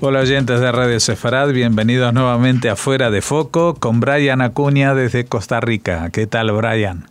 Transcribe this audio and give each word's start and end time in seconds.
Hola 0.00 0.20
oyentes 0.20 0.60
de 0.60 0.70
Radio 0.70 1.00
Sefarad, 1.00 1.52
bienvenidos 1.52 2.14
nuevamente 2.14 2.70
a 2.70 2.76
Fuera 2.76 3.10
de 3.10 3.20
Foco 3.20 3.74
con 3.74 3.98
Brian 3.98 4.40
Acuña 4.40 4.94
desde 4.94 5.24
Costa 5.24 5.58
Rica. 5.60 6.10
¿Qué 6.10 6.28
tal 6.28 6.52
Brian? 6.52 7.06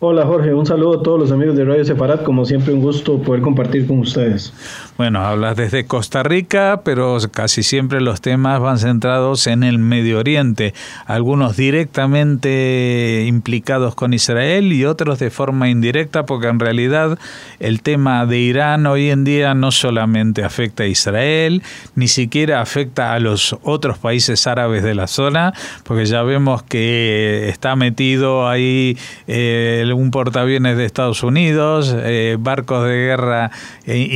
Hola 0.00 0.26
Jorge, 0.26 0.52
un 0.52 0.66
saludo 0.66 1.00
a 1.00 1.02
todos 1.02 1.18
los 1.18 1.32
amigos 1.32 1.56
de 1.56 1.64
Radio 1.64 1.86
Separat, 1.86 2.22
como 2.24 2.44
siempre 2.44 2.74
un 2.74 2.82
gusto 2.82 3.18
poder 3.22 3.40
compartir 3.40 3.86
con 3.86 4.00
ustedes. 4.00 4.52
Bueno, 4.98 5.24
hablas 5.24 5.54
desde 5.54 5.86
Costa 5.86 6.24
Rica, 6.24 6.80
pero 6.84 7.18
casi 7.30 7.62
siempre 7.62 8.00
los 8.00 8.20
temas 8.20 8.58
van 8.58 8.80
centrados 8.80 9.46
en 9.46 9.62
el 9.62 9.78
Medio 9.78 10.18
Oriente, 10.18 10.74
algunos 11.06 11.56
directamente 11.56 13.24
implicados 13.24 13.94
con 13.94 14.12
Israel 14.12 14.72
y 14.72 14.84
otros 14.84 15.20
de 15.20 15.30
forma 15.30 15.68
indirecta, 15.68 16.26
porque 16.26 16.48
en 16.48 16.58
realidad 16.58 17.16
el 17.60 17.80
tema 17.80 18.26
de 18.26 18.38
Irán 18.38 18.86
hoy 18.86 19.10
en 19.10 19.22
día 19.22 19.54
no 19.54 19.70
solamente 19.70 20.42
afecta 20.42 20.82
a 20.82 20.86
Israel, 20.86 21.62
ni 21.94 22.08
siquiera 22.08 22.60
afecta 22.60 23.12
a 23.12 23.20
los 23.20 23.56
otros 23.62 23.98
países 23.98 24.48
árabes 24.48 24.82
de 24.82 24.96
la 24.96 25.06
zona, 25.06 25.54
porque 25.84 26.06
ya 26.06 26.24
vemos 26.24 26.64
que 26.64 27.48
está 27.48 27.76
metido 27.76 28.48
ahí 28.48 28.98
eh, 29.28 29.88
un 29.94 30.10
portaaviones 30.10 30.76
de 30.76 30.86
Estados 30.86 31.22
Unidos, 31.22 31.94
eh, 31.96 32.36
barcos 32.36 32.84
de 32.84 32.94
guerra 32.96 33.52
eh, 33.86 34.08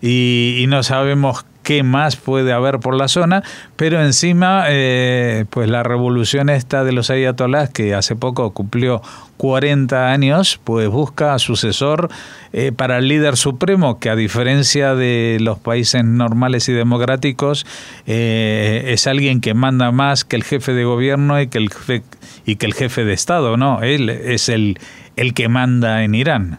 y, 0.00 0.64
no 0.68 0.82
sabemos 0.82 1.44
qué 1.62 1.82
más 1.82 2.16
puede 2.16 2.52
haber 2.52 2.78
por 2.80 2.94
la 2.94 3.08
zona, 3.08 3.42
pero 3.76 4.02
encima, 4.02 4.64
eh, 4.68 5.44
pues 5.50 5.68
la 5.68 5.82
revolución 5.82 6.50
esta 6.50 6.84
de 6.84 6.92
los 6.92 7.10
ayatolás, 7.10 7.70
que 7.70 7.94
hace 7.94 8.16
poco 8.16 8.52
cumplió 8.52 9.02
40 9.36 10.10
años, 10.10 10.60
pues 10.62 10.88
busca 10.88 11.38
sucesor 11.38 12.10
eh, 12.52 12.72
para 12.72 12.98
el 12.98 13.08
líder 13.08 13.36
supremo, 13.36 13.98
que 13.98 14.10
a 14.10 14.16
diferencia 14.16 14.94
de 14.94 15.38
los 15.40 15.58
países 15.58 16.04
normales 16.04 16.68
y 16.68 16.72
democráticos, 16.72 17.66
eh, 18.06 18.84
es 18.88 19.06
alguien 19.06 19.40
que 19.40 19.54
manda 19.54 19.90
más 19.90 20.24
que 20.24 20.36
el 20.36 20.44
jefe 20.44 20.72
de 20.72 20.84
gobierno 20.84 21.40
y 21.40 21.48
que 21.48 21.58
el 21.58 21.70
jefe, 21.70 22.02
y 22.44 22.56
que 22.56 22.66
el 22.66 22.74
jefe 22.74 23.04
de 23.04 23.12
Estado, 23.12 23.56
¿no? 23.56 23.82
Él 23.82 24.08
es 24.08 24.48
el, 24.48 24.78
el 25.16 25.34
que 25.34 25.48
manda 25.48 26.04
en 26.04 26.14
Irán. 26.14 26.58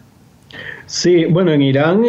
Sí, 0.88 1.24
bueno, 1.24 1.50
en 1.50 1.62
Irán 1.62 2.04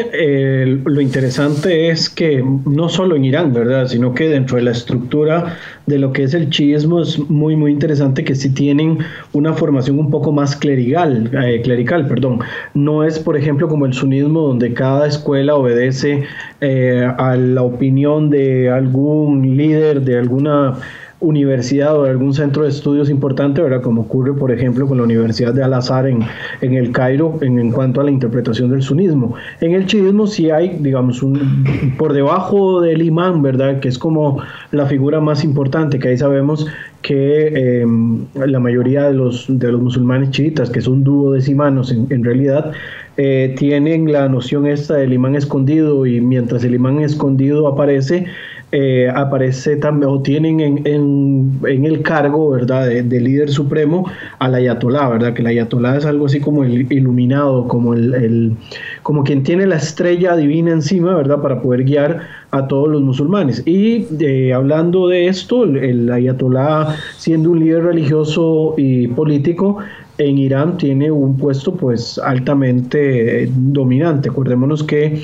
lo 0.85 1.01
interesante 1.01 1.89
es 1.89 2.11
que 2.11 2.43
no 2.65 2.89
solo 2.89 3.15
en 3.15 3.25
Irán, 3.25 3.51
¿verdad? 3.51 3.87
Sino 3.87 4.13
que 4.13 4.29
dentro 4.29 4.57
de 4.57 4.63
la 4.63 4.71
estructura 4.71 5.57
de 5.87 5.97
lo 5.97 6.13
que 6.13 6.21
es 6.21 6.35
el 6.35 6.51
chiismo 6.51 7.01
es 7.01 7.17
muy, 7.17 7.55
muy 7.55 7.71
interesante 7.71 8.23
que 8.23 8.35
sí 8.35 8.53
tienen 8.53 8.99
una 9.33 9.53
formación 9.53 9.97
un 9.97 10.11
poco 10.11 10.31
más 10.31 10.55
clerical, 10.55 11.31
eh, 11.43 11.59
clerical, 11.63 12.07
perdón. 12.07 12.39
No 12.75 13.03
es, 13.03 13.17
por 13.17 13.35
ejemplo, 13.35 13.67
como 13.67 13.87
el 13.87 13.93
sunismo 13.93 14.41
donde 14.41 14.71
cada 14.73 15.07
escuela 15.07 15.55
obedece 15.55 16.25
eh, 16.61 17.11
a 17.17 17.35
la 17.35 17.63
opinión 17.63 18.29
de 18.29 18.69
algún 18.69 19.57
líder, 19.57 20.01
de 20.01 20.19
alguna 20.19 20.77
universidad 21.19 21.97
o 21.97 22.03
de 22.03 22.11
algún 22.11 22.33
centro 22.33 22.63
de 22.63 22.69
estudios 22.69 23.09
importante, 23.09 23.61
¿verdad? 23.61 23.81
Como 23.81 24.01
ocurre, 24.01 24.33
por 24.33 24.51
ejemplo, 24.51 24.87
con 24.87 24.97
la 24.97 25.03
Universidad 25.03 25.53
de 25.53 25.63
Al-Azhar 25.63 26.07
en, 26.07 26.19
en, 26.61 26.73
el 26.75 26.91
Cairo 26.91 27.39
en, 27.41 27.71
cuanto 27.71 28.01
a 28.01 28.03
la 28.03 28.11
interpretación 28.11 28.69
del 28.69 28.83
sunismo. 28.83 29.33
En 29.59 29.73
el 29.73 29.87
chiismo 29.87 30.27
sí 30.27 30.51
hay, 30.51 30.77
digamos, 30.79 31.23
un, 31.23 31.95
por 31.97 32.13
debajo 32.13 32.81
del 32.81 33.01
imán, 33.01 33.41
¿verdad? 33.41 33.79
Que 33.79 33.87
es 33.87 33.97
como 33.97 34.41
la 34.71 34.85
figura 34.85 35.19
más 35.19 35.43
importante, 35.43 35.97
que 35.97 36.09
ahí 36.09 36.17
sabemos 36.17 36.67
que 37.01 37.81
em, 37.81 38.25
la 38.35 38.59
mayoría 38.59 39.03
de 39.03 39.13
los, 39.13 39.45
de 39.47 39.71
los 39.71 39.81
musulmanes 39.81 40.31
chiitas, 40.31 40.69
que 40.69 40.81
son 40.81 41.03
duodecimanos 41.03 41.91
en, 41.91 42.05
en 42.09 42.23
realidad, 42.23 42.73
eh, 43.19 43.55
tienen 43.57 44.11
la 44.11 44.29
noción 44.29 44.67
esta 44.67 44.93
del 44.93 45.11
imán 45.11 45.35
escondido 45.35 46.05
y 46.05 46.21
mientras 46.21 46.63
el 46.63 46.75
imán 46.75 46.99
escondido 46.99 47.67
aparece, 47.67 48.27
eh, 48.73 49.09
aparece 49.15 49.77
también 49.77 50.11
o 50.11 50.21
tienen 50.21 50.59
en, 50.59 50.85
en, 50.85 51.85
el 51.85 52.01
cargo 52.01 52.49
verdad 52.49 52.85
de, 52.85 53.21
líder 53.21 53.49
supremo 53.49 54.05
al 54.39 54.55
ayatolá 54.55 55.07
verdad 55.07 55.33
que 55.33 55.41
el 55.41 55.47
ayatolá 55.47 55.95
es 55.95 56.05
algo 56.05 56.25
así 56.25 56.41
como 56.41 56.65
el 56.65 56.91
iluminado 56.91 57.65
como 57.69 57.93
el, 57.93 58.57
como 59.03 59.23
quien 59.23 59.43
tiene 59.43 59.65
la 59.67 59.77
estrella 59.77 60.35
divina 60.35 60.71
encima 60.71 61.15
verdad 61.15 61.41
para 61.41 61.61
poder 61.61 61.85
guiar 61.85 62.21
a 62.51 62.67
todos 62.67 62.89
los 62.89 63.01
musulmanes. 63.01 63.61
Y 63.65 64.05
eh, 64.19 64.53
hablando 64.53 65.07
de 65.07 65.27
esto 65.27 65.63
el 65.63 66.11
ayatolá 66.11 66.95
siendo 67.17 67.51
un 67.51 67.59
líder 67.59 67.83
religioso 67.83 68.73
y 68.77 69.07
político 69.07 69.77
en 70.17 70.37
Irán 70.37 70.77
tiene 70.77 71.11
un 71.11 71.37
puesto 71.37 71.73
pues 71.73 72.17
altamente 72.19 73.49
dominante. 73.53 74.29
Acordémonos 74.29 74.83
que 74.83 75.23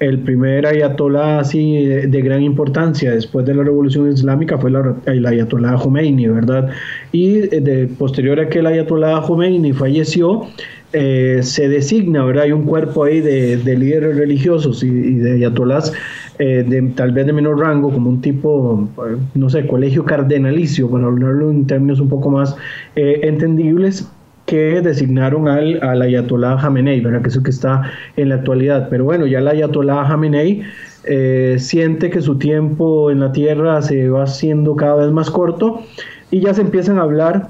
el 0.00 0.20
primer 0.20 0.66
ayatolá 0.66 1.38
así 1.40 1.84
de, 1.86 2.22
gran 2.22 2.42
importancia 2.42 3.12
después 3.12 3.46
de 3.46 3.54
la 3.54 3.62
revolución 3.62 4.10
islámica 4.10 4.58
fue 4.58 4.72
el 5.06 5.26
ayatolá 5.26 5.76
Khomeini, 5.76 6.28
¿verdad? 6.28 6.70
Y 7.12 7.38
eh, 7.38 7.60
de, 7.60 7.86
posterior 7.86 8.40
a 8.40 8.48
que 8.48 8.58
el 8.58 8.66
ayatolá 8.66 9.20
Khomeini 9.22 9.72
falleció, 9.72 10.46
eh, 10.92 11.40
se 11.42 11.68
designa, 11.68 12.24
¿verdad? 12.24 12.44
Hay 12.44 12.52
un 12.52 12.64
cuerpo 12.64 13.04
ahí 13.04 13.20
de, 13.20 13.56
líderes 13.76 14.16
religiosos 14.16 14.82
y, 14.82 14.90
de 14.90 15.32
ayatolás 15.34 15.92
eh, 16.38 16.64
de, 16.68 16.82
tal 16.94 17.12
vez 17.12 17.26
de 17.26 17.32
menor 17.32 17.60
rango, 17.60 17.90
como 17.92 18.10
un 18.10 18.20
tipo, 18.20 18.88
no 19.34 19.50
sé, 19.50 19.66
colegio 19.66 20.04
cardenalicio, 20.04 20.90
para 20.90 21.06
hablarlo 21.06 21.50
en 21.50 21.66
términos 21.66 22.00
un 22.00 22.08
poco 22.08 22.30
más 22.30 22.56
entendibles, 22.96 24.08
que 24.46 24.80
designaron 24.82 25.48
al, 25.48 25.82
al 25.82 26.02
Ayatollah 26.02 26.58
Jamenei, 26.58 27.00
¿verdad? 27.00 27.22
que 27.22 27.28
es 27.28 27.36
el 27.36 27.42
que 27.42 27.50
está 27.50 27.90
en 28.16 28.28
la 28.28 28.36
actualidad. 28.36 28.88
Pero 28.90 29.04
bueno, 29.04 29.26
ya 29.26 29.38
el 29.38 29.48
Ayatollah 29.48 30.04
Jamenei 30.04 30.62
eh, 31.04 31.56
siente 31.58 32.10
que 32.10 32.20
su 32.20 32.38
tiempo 32.38 33.10
en 33.10 33.20
la 33.20 33.32
tierra 33.32 33.80
se 33.82 34.08
va 34.08 34.24
haciendo 34.24 34.76
cada 34.76 34.96
vez 34.96 35.12
más 35.12 35.30
corto 35.30 35.82
y 36.30 36.40
ya 36.40 36.54
se 36.54 36.62
empiezan 36.62 36.98
a 36.98 37.02
hablar 37.02 37.48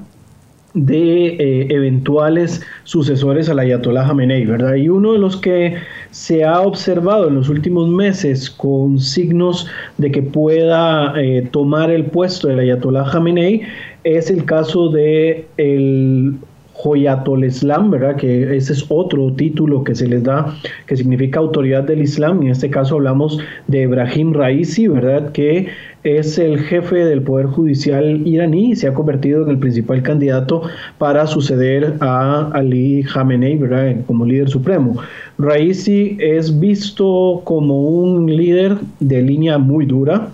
de 0.73 1.27
eh, 1.27 1.67
eventuales 1.69 2.61
sucesores 2.83 3.47
al 3.47 3.59
Ayatollah 3.59 4.05
Jamenei, 4.07 4.45
¿verdad? 4.45 4.75
Y 4.75 4.89
uno 4.89 5.13
de 5.13 5.19
los 5.19 5.37
que 5.37 5.75
se 6.11 6.43
ha 6.43 6.59
observado 6.59 7.29
en 7.29 7.35
los 7.35 7.47
últimos 7.47 7.87
meses 7.87 8.49
con 8.49 8.99
signos 8.99 9.67
de 9.97 10.11
que 10.11 10.21
pueda 10.21 11.13
eh, 11.15 11.47
tomar 11.51 11.91
el 11.91 12.05
puesto 12.05 12.49
del 12.49 12.59
Ayatollah 12.59 13.05
Jamenei 13.05 13.61
es 14.03 14.29
el 14.29 14.43
caso 14.43 14.89
de 14.89 15.47
el 15.55 16.35
Joyatol 16.77 17.45
Islam, 17.45 17.89
¿verdad? 17.89 18.15
Que 18.17 18.55
ese 18.55 18.73
es 18.73 18.85
otro 18.89 19.31
título 19.33 19.83
que 19.83 19.95
se 19.95 20.07
les 20.07 20.23
da, 20.23 20.55
que 20.85 20.97
significa 20.97 21.39
autoridad 21.39 21.83
del 21.83 22.01
Islam. 22.01 22.41
En 22.41 22.49
este 22.49 22.69
caso 22.69 22.95
hablamos 22.95 23.39
de 23.67 23.83
Ibrahim 23.83 24.33
Raisi, 24.33 24.87
¿verdad? 24.87 25.31
Que 25.31 25.67
es 26.03 26.37
el 26.37 26.59
jefe 26.59 26.97
del 26.97 27.21
Poder 27.23 27.47
Judicial 27.47 28.21
iraní 28.27 28.71
y 28.71 28.75
se 28.75 28.87
ha 28.87 28.93
convertido 28.93 29.43
en 29.43 29.49
el 29.49 29.57
principal 29.57 30.03
candidato 30.03 30.61
para 30.97 31.25
suceder 31.25 31.95
a 32.01 32.51
Ali 32.53 33.03
Khamenei, 33.03 33.55
¿verdad? 33.57 33.95
Como 34.05 34.25
líder 34.25 34.49
supremo. 34.49 34.97
Raisi 35.39 36.17
es 36.19 36.59
visto 36.59 37.41
como 37.45 37.87
un 37.87 38.27
líder 38.27 38.77
de 38.99 39.21
línea 39.21 39.57
muy 39.57 39.85
dura 39.85 40.29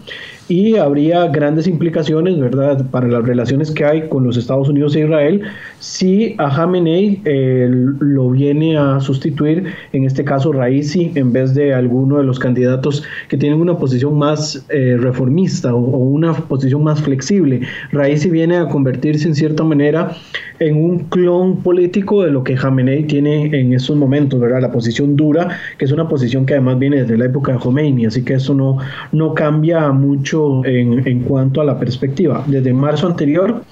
y 0.47 0.75
habría 0.75 1.27
grandes 1.27 1.67
implicaciones, 1.67 2.39
¿verdad?, 2.39 2.85
para 2.91 3.07
las 3.07 3.23
relaciones 3.25 3.71
que 3.71 3.85
hay 3.85 4.09
con 4.09 4.23
los 4.23 4.37
Estados 4.37 4.69
Unidos 4.69 4.95
e 4.95 5.01
Israel 5.01 5.43
si 5.81 6.35
a 6.37 6.47
Jamenei 6.47 7.19
eh, 7.25 7.67
lo 7.99 8.29
viene 8.29 8.77
a 8.77 8.99
sustituir, 8.99 9.65
en 9.93 10.05
este 10.05 10.23
caso 10.23 10.51
Raisi, 10.53 11.11
en 11.15 11.33
vez 11.33 11.55
de 11.55 11.73
alguno 11.73 12.19
de 12.19 12.23
los 12.23 12.37
candidatos 12.37 13.03
que 13.29 13.35
tienen 13.35 13.59
una 13.59 13.75
posición 13.77 14.15
más 14.17 14.63
eh, 14.69 14.95
reformista 14.99 15.73
o, 15.73 15.79
una 15.79 16.33
posición 16.33 16.83
más 16.83 17.01
flexible. 17.01 17.61
Raisi 17.91 18.29
viene 18.29 18.57
a 18.57 18.67
convertirse 18.67 19.27
en 19.27 19.33
cierta 19.33 19.63
manera 19.63 20.11
en 20.59 20.77
un 20.77 20.99
clon 21.05 21.57
político 21.57 22.23
de 22.23 22.29
lo 22.29 22.43
que 22.43 22.55
Jamenei 22.55 23.05
tiene 23.05 23.45
en 23.45 23.73
estos 23.73 23.95
momentos, 23.97 24.39
¿verdad? 24.39 24.61
La 24.61 24.71
posición 24.71 25.15
dura, 25.15 25.57
que 25.79 25.85
es 25.85 25.91
una 25.91 26.07
posición 26.07 26.45
que 26.45 26.53
además 26.53 26.77
viene 26.77 27.01
desde 27.01 27.17
la 27.17 27.25
época 27.25 27.53
de 27.53 27.57
Khomeini, 27.57 28.05
así 28.05 28.23
que 28.23 28.35
eso 28.35 28.53
no, 28.53 28.77
no 29.11 29.33
cambia 29.33 29.91
mucho 29.91 30.30
en, 30.33 31.21
cuanto 31.21 31.61
a 31.61 31.65
la 31.65 31.79
perspectiva. 31.79 32.43
Desde 32.47 32.73
marzo 32.73 33.07
anterior, 33.07 33.63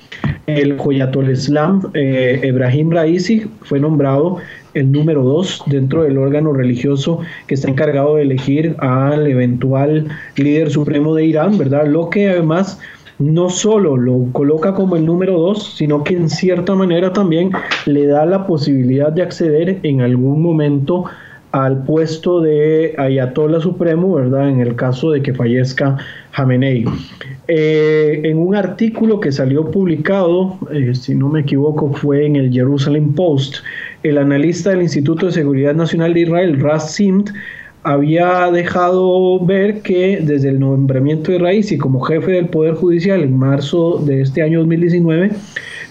el 0.47 0.77
Joyatol 0.77 1.31
Islam, 1.31 1.81
eh, 1.94 2.41
Ibrahim 2.44 2.91
Raisi, 2.91 3.45
fue 3.61 3.79
nombrado 3.79 4.38
el 4.73 4.91
número 4.91 5.23
dos 5.23 5.63
dentro 5.67 6.03
del 6.03 6.17
órgano 6.17 6.53
religioso 6.53 7.19
que 7.47 7.56
está 7.56 7.69
encargado 7.69 8.15
de 8.15 8.23
elegir 8.23 8.75
al 8.79 9.27
eventual 9.27 10.07
líder 10.35 10.69
supremo 10.69 11.15
de 11.15 11.25
Irán, 11.25 11.57
¿verdad? 11.57 11.88
Lo 11.88 12.09
que 12.09 12.29
además 12.29 12.79
no 13.19 13.50
solo 13.50 13.97
lo 13.97 14.27
coloca 14.31 14.73
como 14.73 14.95
el 14.95 15.05
número 15.05 15.38
dos, 15.38 15.75
sino 15.75 16.03
que 16.03 16.15
en 16.15 16.29
cierta 16.29 16.73
manera 16.73 17.12
también 17.12 17.51
le 17.85 18.07
da 18.07 18.25
la 18.25 18.47
posibilidad 18.47 19.12
de 19.12 19.23
acceder 19.23 19.79
en 19.83 20.01
algún 20.01 20.41
momento 20.41 21.05
al 21.51 21.84
puesto 21.84 22.42
de 22.42 22.94
Ayatollah 22.98 23.60
Supremo, 23.60 24.13
¿verdad? 24.13 24.50
En 24.50 24.60
el 24.60 24.75
caso 24.75 25.12
de 25.12 25.22
que 25.22 25.34
fallezca 25.34 25.98
Jamenei. 26.31 26.86
Eh, 27.48 28.22
en 28.24 28.38
un 28.38 28.56
artículo 28.56 29.19
que 29.19 29.31
salió 29.31 29.72
publicado, 29.72 30.60
eh, 30.72 30.94
si 30.94 31.16
no 31.16 31.30
me 31.30 31.42
equivoco, 31.42 31.92
fue 31.94 32.25
en 32.25 32.36
el 32.36 32.51
Jerusalem 32.51 33.13
Post, 33.13 33.57
el 34.04 34.19
analista 34.19 34.69
del 34.69 34.84
Instituto 34.84 35.25
de 35.25 35.31
Seguridad 35.31 35.74
Nacional 35.74 36.13
de 36.13 36.22
Israel, 36.22 36.60
Raz 36.60 36.94
Simt, 36.94 37.31
había 37.84 38.51
dejado 38.51 39.44
ver 39.44 39.81
que 39.81 40.19
desde 40.22 40.50
el 40.50 40.60
nombramiento 40.60 41.31
de 41.31 41.40
Raisi 41.40 41.78
como 41.78 42.01
jefe 42.01 42.34
del 42.34 42.50
Poder 42.50 42.75
Judicial 42.75 43.22
en 43.22 43.38
marzo 43.38 44.01
de 44.06 44.22
este 44.22 44.42
año 44.42 44.60
2019, 44.60 45.31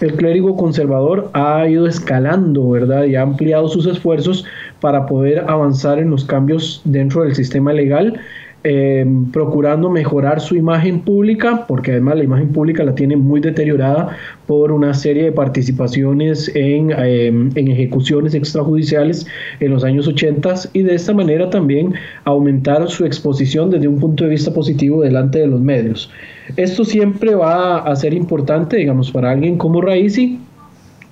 el 0.01 0.13
clérigo 0.13 0.55
conservador 0.55 1.29
ha 1.33 1.67
ido 1.67 1.87
escalando, 1.87 2.69
¿verdad? 2.69 3.05
Y 3.05 3.15
ha 3.15 3.23
ampliado 3.23 3.67
sus 3.67 3.87
esfuerzos 3.87 4.45
para 4.81 5.05
poder 5.05 5.45
avanzar 5.47 5.99
en 5.99 6.09
los 6.09 6.25
cambios 6.25 6.81
dentro 6.85 7.23
del 7.23 7.35
sistema 7.35 7.73
legal 7.73 8.19
eh, 8.65 9.05
procurando 9.31 9.89
mejorar 9.89 10.41
su 10.41 10.53
imagen 10.53 10.99
pública, 10.99 11.65
porque 11.65 11.91
además 11.91 12.17
la 12.17 12.25
imagen 12.25 12.49
pública 12.49 12.83
la 12.83 12.93
tiene 12.93 13.15
muy 13.15 13.39
deteriorada 13.39 14.17
por 14.47 14.73
una 14.73 14.93
serie 14.93 15.23
de 15.23 15.31
participaciones 15.31 16.51
en, 16.53 16.91
eh, 16.91 17.27
en 17.27 17.67
ejecuciones 17.69 18.33
extrajudiciales 18.33 19.25
en 19.61 19.71
los 19.71 19.85
años 19.85 20.09
80 20.09 20.55
y 20.73 20.81
de 20.81 20.93
esta 20.93 21.13
manera 21.13 21.49
también 21.49 21.93
aumentar 22.25 22.89
su 22.89 23.05
exposición 23.05 23.69
desde 23.69 23.87
un 23.87 23.97
punto 23.97 24.25
de 24.25 24.31
vista 24.31 24.53
positivo 24.53 25.01
delante 25.01 25.39
de 25.39 25.47
los 25.47 25.61
medios. 25.61 26.11
Esto 26.57 26.83
siempre 26.83 27.35
va 27.35 27.77
a 27.77 27.95
ser 27.95 28.13
importante, 28.13 28.75
digamos, 28.75 29.09
para 29.09 29.31
alguien 29.31 29.57
como 29.57 29.79
Raisi, 29.79 30.37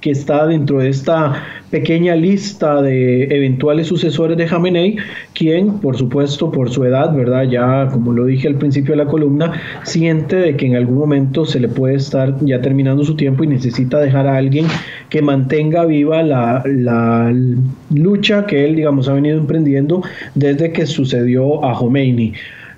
que 0.02 0.12
está 0.12 0.46
dentro 0.46 0.80
de 0.80 0.90
esta 0.90 1.44
pequeña 1.72 2.16
lista 2.16 2.82
de 2.82 3.24
eventuales 3.24 3.88
sucesores 3.88 4.38
de 4.38 4.48
Jamenei, 4.48 4.98
quien, 5.34 5.80
por 5.80 5.98
supuesto, 5.98 6.52
por 6.52 6.70
su 6.70 6.86
edad, 6.86 7.14
¿verdad? 7.14 7.44
Ya, 7.44 7.90
como 7.92 8.14
lo 8.14 8.26
dije 8.26 8.48
al 8.48 8.56
principio 8.56 8.92
de 8.92 9.04
la 9.04 9.10
columna, 9.10 9.54
siente 9.84 10.36
de 10.36 10.56
que 10.56 10.68
en 10.68 10.76
algún 10.76 10.98
momento 10.98 11.46
se 11.46 11.60
le 11.60 11.68
puede 11.68 11.96
estar 11.96 12.36
ya 12.42 12.62
terminando 12.62 13.04
su 13.04 13.16
tiempo 13.16 13.44
y 13.44 13.48
necesita 13.48 14.00
dejar 14.00 14.28
a 14.28 14.38
alguien 14.38 14.66
que 15.10 15.22
mantenga 15.22 15.86
viva 15.86 16.24
la, 16.24 16.64
la 16.66 17.34
lucha 17.90 18.46
que 18.46 18.66
él, 18.66 18.76
digamos, 18.76 19.10
ha 19.10 19.14
venido 19.14 19.38
emprendiendo 19.38 20.04
desde 20.36 20.72
que 20.72 20.86
sucedió 20.86 21.66
a 21.66 21.78
Khomeini. 21.78 22.34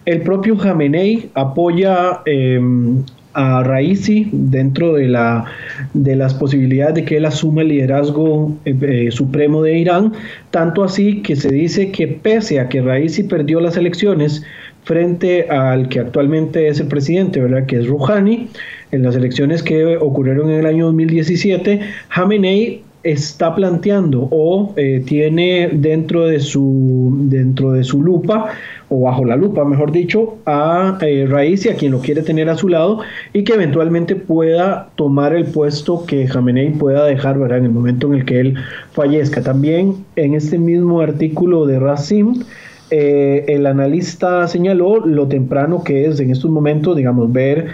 El 0.06 0.22
propio 0.22 0.58
Jamenei 0.58 1.30
apoya 1.36 2.22
eh, 2.26 2.60
a 3.40 3.64
Raisi 3.64 4.28
dentro 4.34 4.96
de, 4.96 5.08
la, 5.08 5.46
de 5.94 6.18
las 6.18 6.34
posibilidades 6.34 6.96
de 6.96 7.06
que 7.06 7.18
él 7.18 7.26
asuma 7.26 7.62
el 7.62 7.70
liderazgo 7.70 8.58
eh, 8.66 8.76
eh, 8.82 9.12
supremo 9.12 9.64
de 9.64 9.80
Irán, 9.80 10.12
tanto 10.52 10.84
así 10.84 11.22
que 11.22 11.38
se 11.38 11.50
dice 11.50 11.90
que 11.90 12.08
pese 12.08 12.60
a 12.60 12.68
que 12.68 12.82
Raisi 12.82 13.24
perdió 13.24 13.62
las 13.62 13.78
elecciones 13.78 14.44
frente 14.84 15.48
al 15.50 15.88
que 15.88 16.02
actualmente 16.02 16.68
es 16.68 16.82
el 16.82 16.88
presidente, 16.88 17.40
¿verdad? 17.40 17.66
que 17.66 17.78
es 17.78 17.88
Rouhani, 17.88 18.50
en 18.92 19.04
las 19.04 19.16
elecciones 19.16 19.64
que 19.64 19.96
ocurrieron 19.96 20.50
en 20.50 20.60
el 20.60 20.66
año 20.66 20.88
2017, 20.88 21.80
Khamenei 22.10 22.84
está 23.04 23.56
planteando 23.56 24.28
o 24.32 24.74
eh, 24.76 25.02
tiene 25.06 25.70
dentro 25.72 26.28
de 26.28 26.40
su 26.40 27.14
dentro 27.22 27.72
de 27.72 27.84
su 27.84 28.04
lupa 28.04 28.50
o 28.90 29.02
bajo 29.02 29.24
la 29.24 29.36
lupa, 29.36 29.64
mejor 29.64 29.92
dicho, 29.92 30.38
a 30.46 30.98
eh, 31.02 31.28
Raisi, 31.30 31.70
a 31.70 31.76
quien 31.76 31.92
lo 31.92 32.00
quiere 32.00 32.24
tener 32.24 32.50
a 32.50 32.58
su 32.58 32.68
lado 32.68 33.00
y 33.34 33.44
que 33.44 33.54
eventualmente 33.54 34.16
pueda 34.16 34.90
tomar 34.96 35.34
el 35.36 35.46
puesto 35.46 36.06
que 36.06 36.28
Jamenei 36.28 36.72
pueda 36.72 37.06
dejar 37.06 37.38
¿verdad? 37.38 37.60
en 37.60 37.66
el 37.66 37.72
momento 37.72 38.08
en 38.08 38.16
el 38.16 38.26
que 38.26 38.40
él 38.40 38.56
fallezca. 38.92 39.42
También 39.42 40.06
en 40.16 40.34
este 40.34 40.58
mismo 40.58 41.02
artículo 41.02 41.68
de 41.68 41.80
Racim, 41.80 42.44
eh, 42.90 43.46
el 43.48 43.68
analista 43.68 44.48
señaló 44.48 45.06
lo 45.06 45.28
temprano 45.28 45.84
que 45.84 46.08
es 46.08 46.20
en 46.20 46.32
estos 46.32 46.50
momentos, 46.50 46.98
digamos, 46.98 47.32
ver 47.32 47.68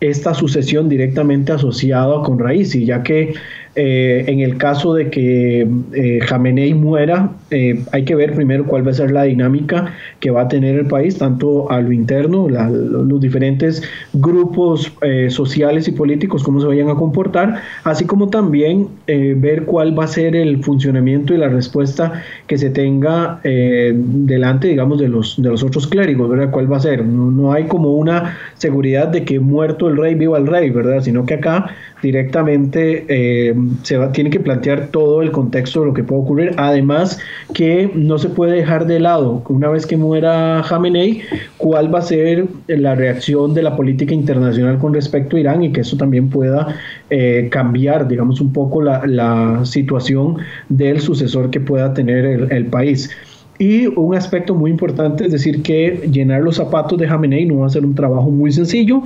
esta 0.00 0.34
sucesión 0.34 0.88
directamente 0.88 1.52
asociada 1.52 2.22
con 2.22 2.38
Raisi, 2.38 2.86
ya 2.86 3.02
que 3.02 3.34
eh, 3.74 4.24
en 4.26 4.40
el 4.40 4.58
caso 4.58 4.92
de 4.92 5.08
que 5.08 5.66
eh, 5.94 6.20
Jamenei 6.20 6.74
muera, 6.74 7.30
eh, 7.50 7.82
hay 7.92 8.04
que 8.04 8.14
ver 8.14 8.34
primero 8.34 8.66
cuál 8.66 8.86
va 8.86 8.90
a 8.90 8.94
ser 8.94 9.10
la 9.10 9.22
dinámica 9.22 9.94
que 10.20 10.30
va 10.30 10.42
a 10.42 10.48
tener 10.48 10.78
el 10.78 10.86
país, 10.86 11.16
tanto 11.16 11.70
a 11.70 11.80
lo 11.80 11.90
interno, 11.90 12.48
los 12.48 13.20
diferentes 13.20 13.82
grupos 14.12 14.92
sociales 15.28 15.88
y 15.88 15.92
políticos, 15.92 16.42
cómo 16.42 16.60
se 16.60 16.66
vayan 16.66 16.88
a 16.88 16.94
comportar, 16.94 17.62
así 17.84 18.04
como 18.04 18.28
también 18.28 18.88
ver 19.06 19.64
cuál 19.64 19.98
va 19.98 20.04
a 20.04 20.06
ser 20.06 20.36
el 20.36 20.62
funcionamiento 20.62 21.34
y 21.34 21.38
la 21.38 21.48
respuesta 21.48 22.22
que 22.46 22.56
se 22.58 22.70
tenga 22.70 23.40
delante, 23.42 24.68
digamos, 24.68 25.00
de 25.00 25.08
los, 25.08 25.40
de 25.42 25.50
los 25.50 25.62
otros 25.64 25.86
clérigos, 25.86 26.28
¿verdad? 26.30 26.50
¿Cuál 26.50 26.72
va 26.72 26.76
a 26.76 26.80
ser? 26.80 27.04
No, 27.04 27.30
no 27.30 27.52
hay 27.52 27.64
como 27.64 27.94
una 27.94 28.38
seguridad 28.54 29.08
de 29.08 29.24
que 29.24 29.40
muerto 29.40 29.88
el 29.88 29.96
rey, 29.96 30.14
viva 30.14 30.38
el 30.38 30.46
rey, 30.46 30.70
¿verdad? 30.70 31.00
Sino 31.00 31.26
que 31.26 31.34
acá 31.34 31.74
directamente 32.02 33.06
eh, 33.08 33.54
se 33.82 33.98
tiene 34.08 34.28
que 34.28 34.40
plantear 34.40 34.88
todo 34.88 35.22
el 35.22 35.30
contexto 35.30 35.80
de 35.80 35.86
lo 35.86 35.94
que 35.94 36.02
puede 36.02 36.22
ocurrir. 36.22 36.54
Además, 36.56 37.20
que 37.54 37.90
no 37.94 38.18
se 38.18 38.28
puede 38.28 38.56
dejar 38.56 38.86
de 38.86 39.00
lado, 39.00 39.42
una 39.48 39.68
vez 39.68 39.86
que 39.86 39.96
muera 39.96 40.62
Jamenei, 40.64 41.22
cuál 41.56 41.94
va 41.94 42.00
a 42.00 42.02
ser 42.02 42.46
la 42.66 42.94
reacción 42.94 43.54
de 43.54 43.62
la 43.62 43.76
política 43.76 44.12
internacional 44.12 44.78
con 44.78 44.92
respecto 44.92 45.36
a 45.36 45.40
Irán 45.40 45.62
y 45.62 45.72
que 45.72 45.82
eso 45.82 45.96
también 45.96 46.28
pueda 46.28 46.76
eh, 47.08 47.48
cambiar, 47.50 48.08
digamos, 48.08 48.40
un 48.40 48.52
poco 48.52 48.82
la, 48.82 49.60
situación 49.64 50.38
del 50.68 51.00
sucesor 51.00 51.50
que 51.50 51.60
pueda 51.60 51.94
tener 51.94 52.24
el, 52.24 52.52
el 52.52 52.66
país. 52.66 53.10
Y 53.58 53.86
un 53.86 54.14
aspecto 54.16 54.54
muy 54.54 54.70
importante 54.70 55.26
es 55.26 55.32
decir 55.32 55.62
que 55.62 56.08
llenar 56.10 56.42
los 56.42 56.56
zapatos 56.56 56.98
de 56.98 57.06
Jamenei 57.06 57.44
no 57.44 57.58
va 57.58 57.66
a 57.66 57.70
ser 57.70 57.84
un 57.84 57.94
trabajo 57.94 58.30
muy 58.30 58.50
sencillo 58.50 59.04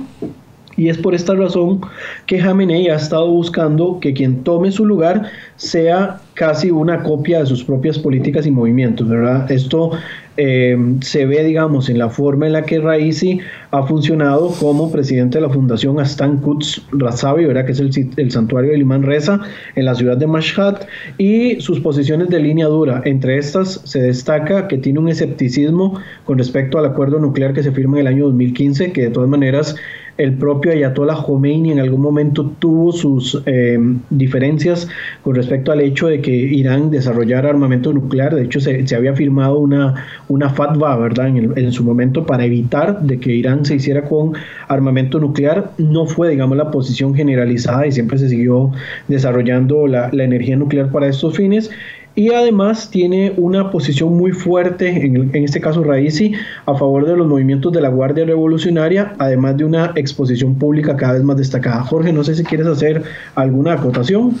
y 0.77 0.89
es 0.89 0.97
por 0.97 1.15
esta 1.15 1.33
razón 1.33 1.81
que 2.27 2.39
Jamenei 2.39 2.87
ha 2.87 2.95
estado 2.95 3.27
buscando 3.27 3.99
que 3.99 4.13
quien 4.13 4.43
tome 4.43 4.71
su 4.71 4.85
lugar 4.85 5.23
sea 5.55 6.21
casi 6.35 6.69
una 6.69 7.01
copia 7.01 7.39
de 7.39 7.47
sus 7.47 7.63
propias 7.63 7.97
políticas 7.97 8.45
y 8.45 8.51
movimientos, 8.51 9.09
¿verdad? 9.09 9.51
Esto 9.51 9.91
eh, 10.39 10.77
se 11.01 11.25
ve, 11.25 11.43
digamos, 11.43 11.89
en 11.89 11.97
la 11.97 12.09
forma 12.09 12.45
en 12.45 12.53
la 12.53 12.61
que 12.61 12.79
Raisi 12.79 13.39
ha 13.71 13.83
funcionado 13.83 14.53
como 14.59 14.91
presidente 14.91 15.39
de 15.39 15.41
la 15.41 15.49
Fundación 15.49 15.99
Astan 15.99 16.37
Quds 16.37 16.83
Razavi, 16.91 17.45
¿verdad? 17.45 17.65
que 17.65 17.71
es 17.71 17.79
el, 17.79 17.89
el, 18.17 18.29
santuario 18.31 18.69
del 18.71 18.81
imán 18.81 19.01
Reza 19.01 19.39
en 19.75 19.85
la 19.85 19.95
ciudad 19.95 20.15
de 20.15 20.27
Mashhad, 20.27 20.81
y 21.17 21.59
sus 21.59 21.79
posiciones 21.79 22.29
de 22.29 22.39
línea 22.39 22.67
dura. 22.67 23.01
Entre 23.05 23.39
estas 23.39 23.81
se 23.83 23.99
destaca 23.99 24.67
que 24.67 24.77
tiene 24.77 24.99
un 24.99 25.09
escepticismo 25.09 25.99
con 26.23 26.37
respecto 26.37 26.77
al 26.77 26.85
acuerdo 26.85 27.17
nuclear 27.17 27.53
que 27.53 27.63
se 27.63 27.71
firma 27.71 27.97
en 27.99 28.01
el 28.01 28.13
año 28.13 28.25
2015, 28.25 28.91
que 28.91 29.01
de 29.01 29.09
todas 29.09 29.29
maneras 29.29 29.75
el 30.17 30.33
propio 30.33 30.71
Ayatollah 30.71 31.15
Khomeini 31.15 31.71
en 31.71 31.79
algún 31.79 32.01
momento 32.01 32.51
tuvo 32.59 32.91
sus 32.91 33.41
eh, 33.45 33.77
diferencias 34.09 34.87
con 35.23 35.35
respecto 35.35 35.71
al 35.71 35.81
hecho 35.81 36.07
de 36.07 36.21
que 36.21 36.31
Irán 36.31 36.89
desarrollara 36.89 37.49
armamento 37.49 37.93
nuclear. 37.93 38.33
De 38.35 38.43
hecho, 38.43 38.59
se, 38.59 38.83
había 38.95 39.13
firmado 39.13 39.59
una, 39.59 40.05
una 40.27 40.49
fatwa, 40.49 40.95
¿verdad?, 40.97 41.27
en, 41.27 41.71
su 41.71 41.83
momento 41.83 42.25
para 42.25 42.45
evitar 42.45 43.01
de 43.01 43.19
que 43.19 43.33
Irán 43.33 43.65
se 43.65 43.75
hiciera 43.75 44.03
con 44.05 44.33
armamento 44.67 45.19
nuclear. 45.19 45.71
No 45.77 46.05
fue, 46.05 46.29
digamos, 46.29 46.57
la 46.57 46.71
posición 46.71 47.13
generalizada 47.13 47.85
y 47.85 47.91
siempre 47.91 48.17
se 48.17 48.29
siguió 48.29 48.71
desarrollando 49.07 49.85
la, 49.87 50.09
la 50.11 50.23
energía 50.23 50.55
nuclear 50.55 50.91
para 50.91 51.07
estos 51.07 51.35
fines 51.35 51.69
y 52.17 52.33
además 52.33 52.89
tiene 52.89 53.35
una 53.37 53.69
posición 53.69 54.17
muy 54.17 54.31
fuerte, 54.31 55.05
en, 55.05 55.29
en, 55.35 55.43
este 55.43 55.61
caso 55.61 55.83
Raisi, 55.83 56.33
a 56.65 56.73
favor 56.73 57.05
de 57.05 57.15
los 57.15 57.27
movimientos 57.27 57.71
de 57.71 57.79
la 57.79 57.89
Guardia 57.89 58.25
Revolucionaria, 58.25 59.13
además 59.19 59.55
de 59.55 59.65
una 59.65 59.91
exposición 59.95 60.55
pública 60.55 60.97
cada 60.97 61.13
vez 61.13 61.21
más 61.21 61.37
destacada. 61.37 61.83
Jorge, 61.83 62.11
no 62.11 62.23
sé 62.23 62.33
si 62.33 62.43
quieres 62.43 62.65
hacer 62.65 63.03
alguna 63.35 63.73
acotación. 63.73 64.31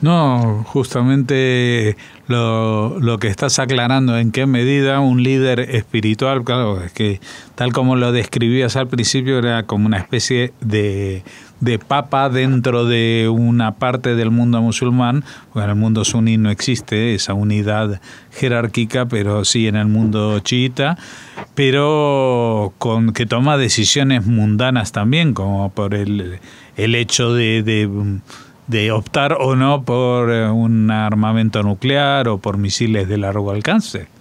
No, 0.00 0.62
justamente 0.68 1.96
lo, 2.28 3.00
lo, 3.00 3.18
que 3.18 3.26
estás 3.26 3.58
aclarando, 3.58 4.16
en 4.16 4.30
qué 4.30 4.46
medida 4.46 5.00
un 5.00 5.24
líder 5.24 5.58
espiritual, 5.58 6.44
claro, 6.44 6.84
es 6.84 6.92
que 6.92 7.20
tal 7.56 7.72
como 7.72 7.96
lo 7.96 8.12
describías 8.12 8.76
al 8.76 8.86
principio, 8.86 9.38
era 9.38 9.64
como 9.64 9.86
una 9.86 9.98
especie 9.98 10.52
de, 10.60 11.24
de 11.60 11.78
papa 11.78 12.28
dentro 12.28 12.84
de 12.84 13.28
una 13.32 13.76
parte 13.76 14.14
del 14.14 14.30
mundo 14.30 14.60
musulmán, 14.60 15.24
porque 15.52 15.64
en 15.64 15.70
el 15.70 15.76
mundo 15.76 16.04
suní 16.04 16.36
no 16.36 16.50
existe 16.50 17.14
esa 17.14 17.34
unidad 17.34 18.00
jerárquica, 18.32 19.06
pero 19.06 19.44
sí 19.44 19.66
en 19.66 19.76
el 19.76 19.86
mundo 19.86 20.38
chiita, 20.40 20.98
pero 21.54 22.72
con 22.78 23.12
que 23.12 23.26
toma 23.26 23.56
decisiones 23.56 24.26
mundanas 24.26 24.92
también, 24.92 25.34
como 25.34 25.70
por 25.70 25.94
el, 25.94 26.40
el 26.76 26.94
hecho 26.94 27.32
de, 27.32 27.62
de 28.66 28.92
optar 28.92 29.36
o 29.40 29.56
no 29.56 29.82
por 29.82 30.30
eh, 30.30 30.48
un 30.50 30.90
armamento 30.90 31.62
nuclear 31.62 32.28
o 32.28 32.38
por 32.38 32.58
misiles 32.58 33.08
de 33.08 33.18
largo 33.18 33.50
alcance. 33.50 34.13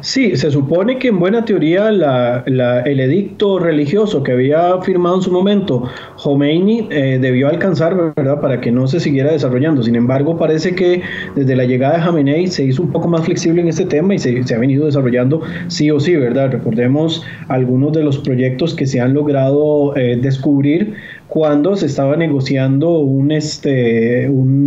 Sí, 0.00 0.36
se 0.36 0.50
supone 0.50 0.98
que 0.98 1.08
en 1.08 1.18
buena 1.18 1.44
teoría 1.44 1.88
el 1.88 3.00
edicto 3.00 3.58
religioso 3.58 4.22
que 4.22 4.32
había 4.32 4.80
firmado 4.82 5.16
en 5.16 5.22
su 5.22 5.32
momento 5.32 5.84
Khomeini 6.22 6.88
eh, 6.90 7.18
debió 7.20 7.48
alcanzar, 7.48 8.14
¿verdad?, 8.16 8.40
para 8.40 8.60
que 8.60 8.70
no 8.70 8.86
se 8.86 9.00
siguiera 9.00 9.32
desarrollando. 9.32 9.82
Sin 9.82 9.96
embargo, 9.96 10.36
parece 10.36 10.74
que 10.74 11.02
desde 11.34 11.56
la 11.56 11.64
llegada 11.64 11.98
de 11.98 12.04
Khamenei 12.04 12.46
se 12.48 12.64
hizo 12.64 12.82
un 12.82 12.92
poco 12.92 13.08
más 13.08 13.24
flexible 13.24 13.62
en 13.62 13.68
este 13.68 13.84
tema 13.84 14.14
y 14.14 14.18
se, 14.18 14.42
ha 14.54 14.58
venido 14.58 14.86
desarrollando 14.86 15.40
sí 15.68 15.90
o 15.90 15.98
sí, 15.98 16.14
¿verdad? 16.16 16.50
Recordemos 16.52 17.24
algunos 17.48 17.92
de 17.92 18.02
los 18.02 18.18
proyectos 18.18 18.74
que 18.74 18.86
se 18.86 19.00
han 19.00 19.14
logrado 19.14 19.96
eh, 19.96 20.18
descubrir 20.20 20.94
cuando 21.30 21.76
se 21.76 21.86
estaba 21.86 22.16
negociando 22.16 22.98
un, 22.98 23.30
este, 23.30 24.28
un 24.28 24.59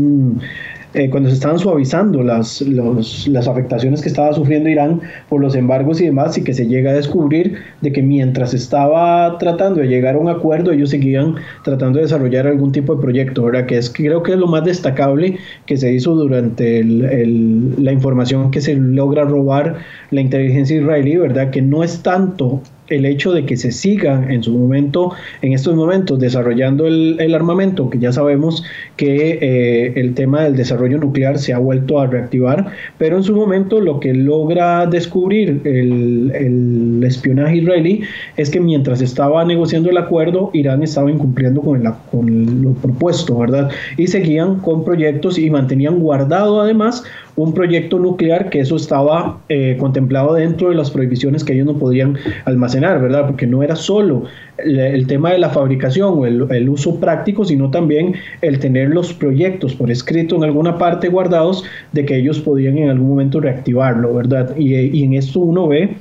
eh, 0.94 1.10
cuando 1.10 1.30
se 1.30 1.36
estaban 1.36 1.58
suavizando 1.58 2.22
las, 2.22 2.62
las 2.62 3.48
afectaciones 3.48 4.02
que 4.02 4.10
estaba 4.10 4.34
sufriendo 4.34 4.70
Irán 4.70 5.02
por 5.28 5.42
los 5.42 5.56
embargos 5.56 6.00
y 6.00 6.06
demás, 6.06 6.38
y 6.38 6.44
que 6.44 6.54
se 6.54 6.68
llega 6.68 6.92
a 6.92 6.94
descubrir 6.94 7.56
de 7.82 7.92
que 7.92 8.02
mientras 8.02 8.54
estaba 8.54 9.38
tratando 9.40 9.82
de 9.82 9.88
llegar 9.88 10.16
a 10.16 10.20
un 10.20 10.30
acuerdo, 10.30 10.72
ellos 10.72 10.92
seguían 10.92 11.36
tratando 11.64 11.98
de 11.98 12.04
desarrollar 12.04 12.48
algún 12.48 12.72
tipo 12.72 12.96
de 12.96 13.02
proyecto, 13.02 13.44
¿verdad? 13.44 13.66
Que 13.66 13.78
es 13.78 13.90
creo 13.90 14.22
que 14.22 14.34
es 14.34 14.38
lo 14.38 14.48
más 14.48 14.64
destacable 14.66 15.38
que 15.66 15.78
se 15.78 15.92
hizo 15.92 16.16
durante 16.16 16.84
la 16.84 17.92
información 17.92 18.52
que 18.52 18.62
se 18.62 18.76
logra 18.76 19.24
robar 19.24 19.78
la 20.12 20.22
inteligencia 20.22 20.78
israelí, 20.78 21.18
¿verdad? 21.18 21.50
Que 21.50 21.62
no 21.62 21.84
es 21.84 22.04
tanto 22.04 22.62
el 22.96 23.06
hecho 23.06 23.32
de 23.32 23.46
que 23.46 23.58
se 23.58 23.72
siga 23.72 24.26
en 24.30 24.44
su 24.44 24.58
momento, 24.58 25.12
en 25.42 25.54
estos 25.54 25.76
momentos, 25.76 26.20
desarrollando 26.20 26.88
el, 26.88 27.34
armamento, 27.34 27.90
que 27.90 28.00
ya 28.00 28.12
sabemos 28.12 28.64
que 28.96 29.40
eh, 29.42 29.94
el 29.96 30.14
tema 30.14 30.44
del 30.44 30.56
desarrollo 30.56 31.00
nuclear 31.00 31.40
se 31.40 31.54
ha 31.54 31.58
vuelto 31.58 32.00
a 32.00 32.08
reactivar, 32.08 32.68
pero 32.98 33.18
en 33.18 33.24
su 33.24 33.36
momento 33.36 33.80
lo 33.80 34.00
que 34.00 34.14
logra 34.14 34.86
descubrir 34.86 35.62
el, 35.64 36.32
el 36.36 37.04
espionaje 37.04 37.58
israelí 37.58 38.02
es 38.38 38.50
que 38.50 38.60
mientras 38.60 39.02
estaba 39.02 39.44
negociando 39.46 39.90
el 39.90 39.98
acuerdo, 39.98 40.52
Irán 40.54 40.84
estaba 40.84 41.10
incumpliendo 41.10 41.62
con, 41.62 41.82
el, 41.82 41.92
con 42.12 42.62
lo 42.62 42.74
propuesto, 42.74 43.38
¿verdad? 43.40 43.72
Y 43.98 44.08
seguían 44.08 44.60
con 44.60 44.86
proyectos 44.86 45.38
y 45.38 45.50
mantenían 45.50 46.00
guardado 46.00 46.62
además 46.62 47.04
un 47.36 47.54
proyecto 47.54 48.00
nuclear 48.00 48.50
que 48.50 48.60
eso 48.60 48.76
estaba 48.76 49.40
eh, 49.50 49.76
contemplado 49.80 50.36
dentro 50.36 50.70
de 50.70 50.76
las 50.76 50.92
prohibiciones 50.92 51.44
que 51.44 51.54
ellos 51.54 51.66
no 51.66 51.78
podían 51.78 52.18
almacenar, 52.46 52.83
¿verdad? 52.92 53.26
Porque 53.28 53.48
no 53.48 53.64
era 53.64 53.76
solo 53.76 54.24
el, 54.58 55.08
tema 55.08 55.32
de 55.32 55.40
la 55.40 55.50
fabricación 55.50 56.14
o 56.18 56.26
el, 56.26 56.70
uso 56.70 57.00
práctico, 57.00 57.46
sino 57.46 57.72
también 57.72 58.16
el 58.42 58.60
tener 58.60 58.90
los 58.90 59.14
proyectos 59.14 59.74
por 59.74 59.90
escrito 59.90 60.36
en 60.36 60.44
alguna 60.44 60.78
parte 60.78 61.08
guardados 61.08 61.64
de 61.94 62.06
que 62.06 62.18
ellos 62.18 62.40
podían 62.40 62.78
en 62.78 62.90
algún 62.90 63.10
momento 63.10 63.40
reactivarlo, 63.40 64.14
¿verdad? 64.14 64.56
Y, 64.58 65.04
en 65.04 65.14
esto 65.14 65.40
uno 65.40 65.68
ve 65.68 65.96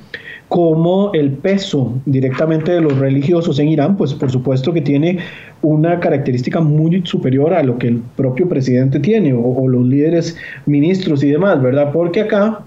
como 0.48 1.12
el 1.14 1.30
peso 1.30 1.94
directamente 2.04 2.72
de 2.72 2.80
los 2.82 2.98
religiosos 2.98 3.58
en 3.58 3.68
Irán, 3.68 3.96
pues 3.96 4.12
por 4.12 4.30
supuesto 4.30 4.72
que 4.72 4.82
tiene 4.82 5.18
una 5.62 5.98
característica 5.98 6.60
muy 6.60 7.00
superior 7.06 7.54
a 7.54 7.62
lo 7.62 7.78
que 7.78 7.88
el 7.88 8.02
propio 8.16 8.48
presidente 8.48 9.00
tiene 9.00 9.32
o, 9.32 9.40
o 9.40 9.66
los 9.68 9.86
líderes 9.86 10.36
ministros 10.66 11.24
y 11.24 11.30
demás, 11.30 11.62
¿verdad? 11.62 11.90
Porque 11.90 12.20
acá 12.20 12.64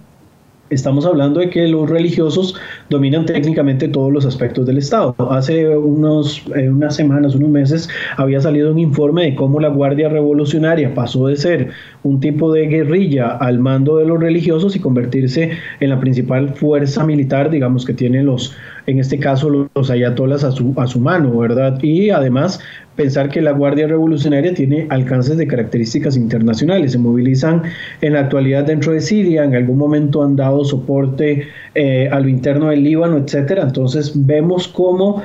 Estamos 0.71 1.05
hablando 1.05 1.39
de 1.39 1.51
que 1.51 1.67
los 1.67 1.87
religiosos 1.87 2.55
dominan 2.89 3.27
técnicamente 3.27 3.87
todos 3.87 4.11
los 4.11 4.25
aspectos 4.25 4.65
del 4.65 4.79
Estado. 4.79 5.15
Hace 5.29 5.77
unos, 5.77 6.43
eh, 6.55 6.69
unas 6.69 6.95
semanas, 6.95 7.35
unos 7.35 7.49
meses, 7.49 7.87
había 8.17 8.41
salido 8.41 8.71
un 8.71 8.79
informe 8.79 9.25
de 9.25 9.35
cómo 9.35 9.59
la 9.59 9.67
Guardia 9.67 10.09
Revolucionaria 10.09 10.91
pasó 10.95 11.27
de 11.27 11.37
ser 11.37 11.69
un 12.01 12.19
tipo 12.19 12.51
de 12.51 12.65
guerrilla 12.65 13.27
al 13.27 13.59
mando 13.59 13.97
de 13.97 14.05
los 14.05 14.19
religiosos 14.19 14.75
y 14.75 14.79
convertirse 14.79 15.51
en 15.79 15.89
la 15.89 15.99
principal 15.99 16.55
fuerza 16.55 17.05
militar, 17.05 17.51
digamos, 17.51 17.85
que 17.85 17.93
tienen 17.93 18.25
los, 18.25 18.55
en 18.87 18.99
este 18.99 19.19
caso, 19.19 19.67
los 19.73 19.89
ayatolas 19.89 20.43
a 20.43 20.51
su, 20.51 20.73
a 20.77 20.87
su 20.87 20.99
mano, 20.99 21.37
¿verdad? 21.37 21.79
Y 21.81 22.11
además 22.11 22.59
pensar 22.95 23.29
que 23.29 23.41
la 23.41 23.51
Guardia 23.51 23.87
Revolucionaria 23.87 24.53
tiene 24.53 24.87
alcances 24.89 25.37
de 25.37 25.47
características 25.47 26.15
internacionales. 26.15 26.91
Se 26.93 26.97
movilizan 26.97 27.63
en 28.01 28.13
la 28.13 28.21
actualidad 28.21 28.63
dentro 28.63 28.93
de 28.93 29.01
Siria, 29.01 29.43
en 29.43 29.55
algún 29.55 29.77
momento 29.77 30.23
han 30.23 30.35
dado 30.35 30.63
soporte 30.63 31.47
eh, 31.73 32.09
a 32.11 32.19
lo 32.19 32.27
interno 32.27 32.69
del 32.69 32.83
Líbano, 32.83 33.17
etcétera. 33.17 33.63
Entonces 33.63 34.11
vemos 34.15 34.67
cómo 34.67 35.23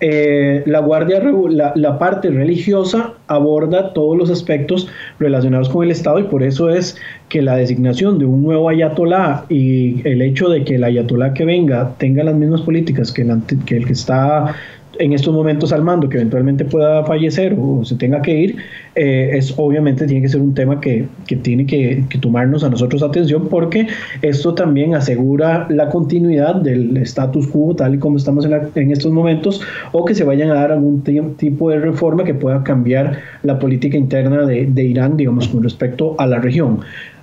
eh, 0.00 0.62
la 0.66 0.80
guardia 0.80 1.20
la, 1.50 1.72
la, 1.74 1.98
parte 1.98 2.30
religiosa 2.30 3.14
aborda 3.26 3.92
todos 3.92 4.16
los 4.16 4.30
aspectos 4.30 4.88
relacionados 5.18 5.68
con 5.68 5.84
el 5.84 5.90
Estado 5.90 6.18
y 6.20 6.22
por 6.24 6.42
eso 6.42 6.70
es 6.70 6.96
que 7.28 7.42
la 7.42 7.56
designación 7.56 8.18
de 8.18 8.24
un 8.24 8.42
nuevo 8.42 8.68
ayatolá 8.68 9.44
y 9.50 10.06
el 10.08 10.22
hecho 10.22 10.48
de 10.48 10.64
que 10.64 10.76
el 10.76 10.84
ayatolá 10.84 11.34
que 11.34 11.44
venga 11.44 11.94
tenga 11.98 12.24
las 12.24 12.34
mismas 12.34 12.62
políticas 12.62 13.12
que 13.12 13.26
que, 13.66 13.76
el 13.76 13.86
que 13.86 13.92
está 13.92 14.54
en 14.98 15.12
estos 15.12 15.32
momentos 15.32 15.72
al 15.72 15.82
mando 15.82 16.08
que 16.08 16.16
eventualmente 16.16 16.64
pueda 16.64 17.04
fallecer 17.04 17.56
o 17.58 17.84
se 17.84 17.94
tenga 17.96 18.20
que 18.22 18.36
ir, 18.36 18.56
eh, 18.94 19.30
es 19.34 19.54
obviamente 19.56 20.06
tiene 20.06 20.22
que 20.22 20.28
ser 20.28 20.40
un 20.40 20.54
tema 20.54 20.80
que, 20.80 21.06
tiene 21.42 21.66
que, 21.66 22.04
tomarnos 22.20 22.64
a 22.64 22.70
nosotros 22.70 23.02
atención 23.02 23.48
porque 23.48 23.86
esto 24.22 24.54
también 24.54 24.94
asegura 24.94 25.66
la 25.70 25.88
continuidad 25.88 26.56
del 26.56 26.96
status 26.98 27.46
quo 27.46 27.74
tal 27.74 27.94
y 27.94 27.98
como 27.98 28.16
estamos 28.16 28.44
en, 28.44 28.92
estos 28.92 29.12
momentos 29.12 29.60
o 29.92 30.04
que 30.04 30.14
se 30.14 30.24
vayan 30.24 30.50
a 30.50 30.54
dar 30.54 30.72
algún 30.72 31.02
tipo 31.36 31.70
de 31.70 31.78
reforma 31.78 32.24
que 32.24 32.34
pueda 32.34 32.62
cambiar 32.62 33.18
la 33.42 33.58
política 33.58 33.96
interna 33.96 34.44
de, 34.44 34.66
de 34.66 34.84
Irán, 34.84 35.16
digamos, 35.16 35.48
con 35.48 35.62
respecto 35.62 36.14
a 36.18 36.26
la 36.26 36.38
región 36.38 36.80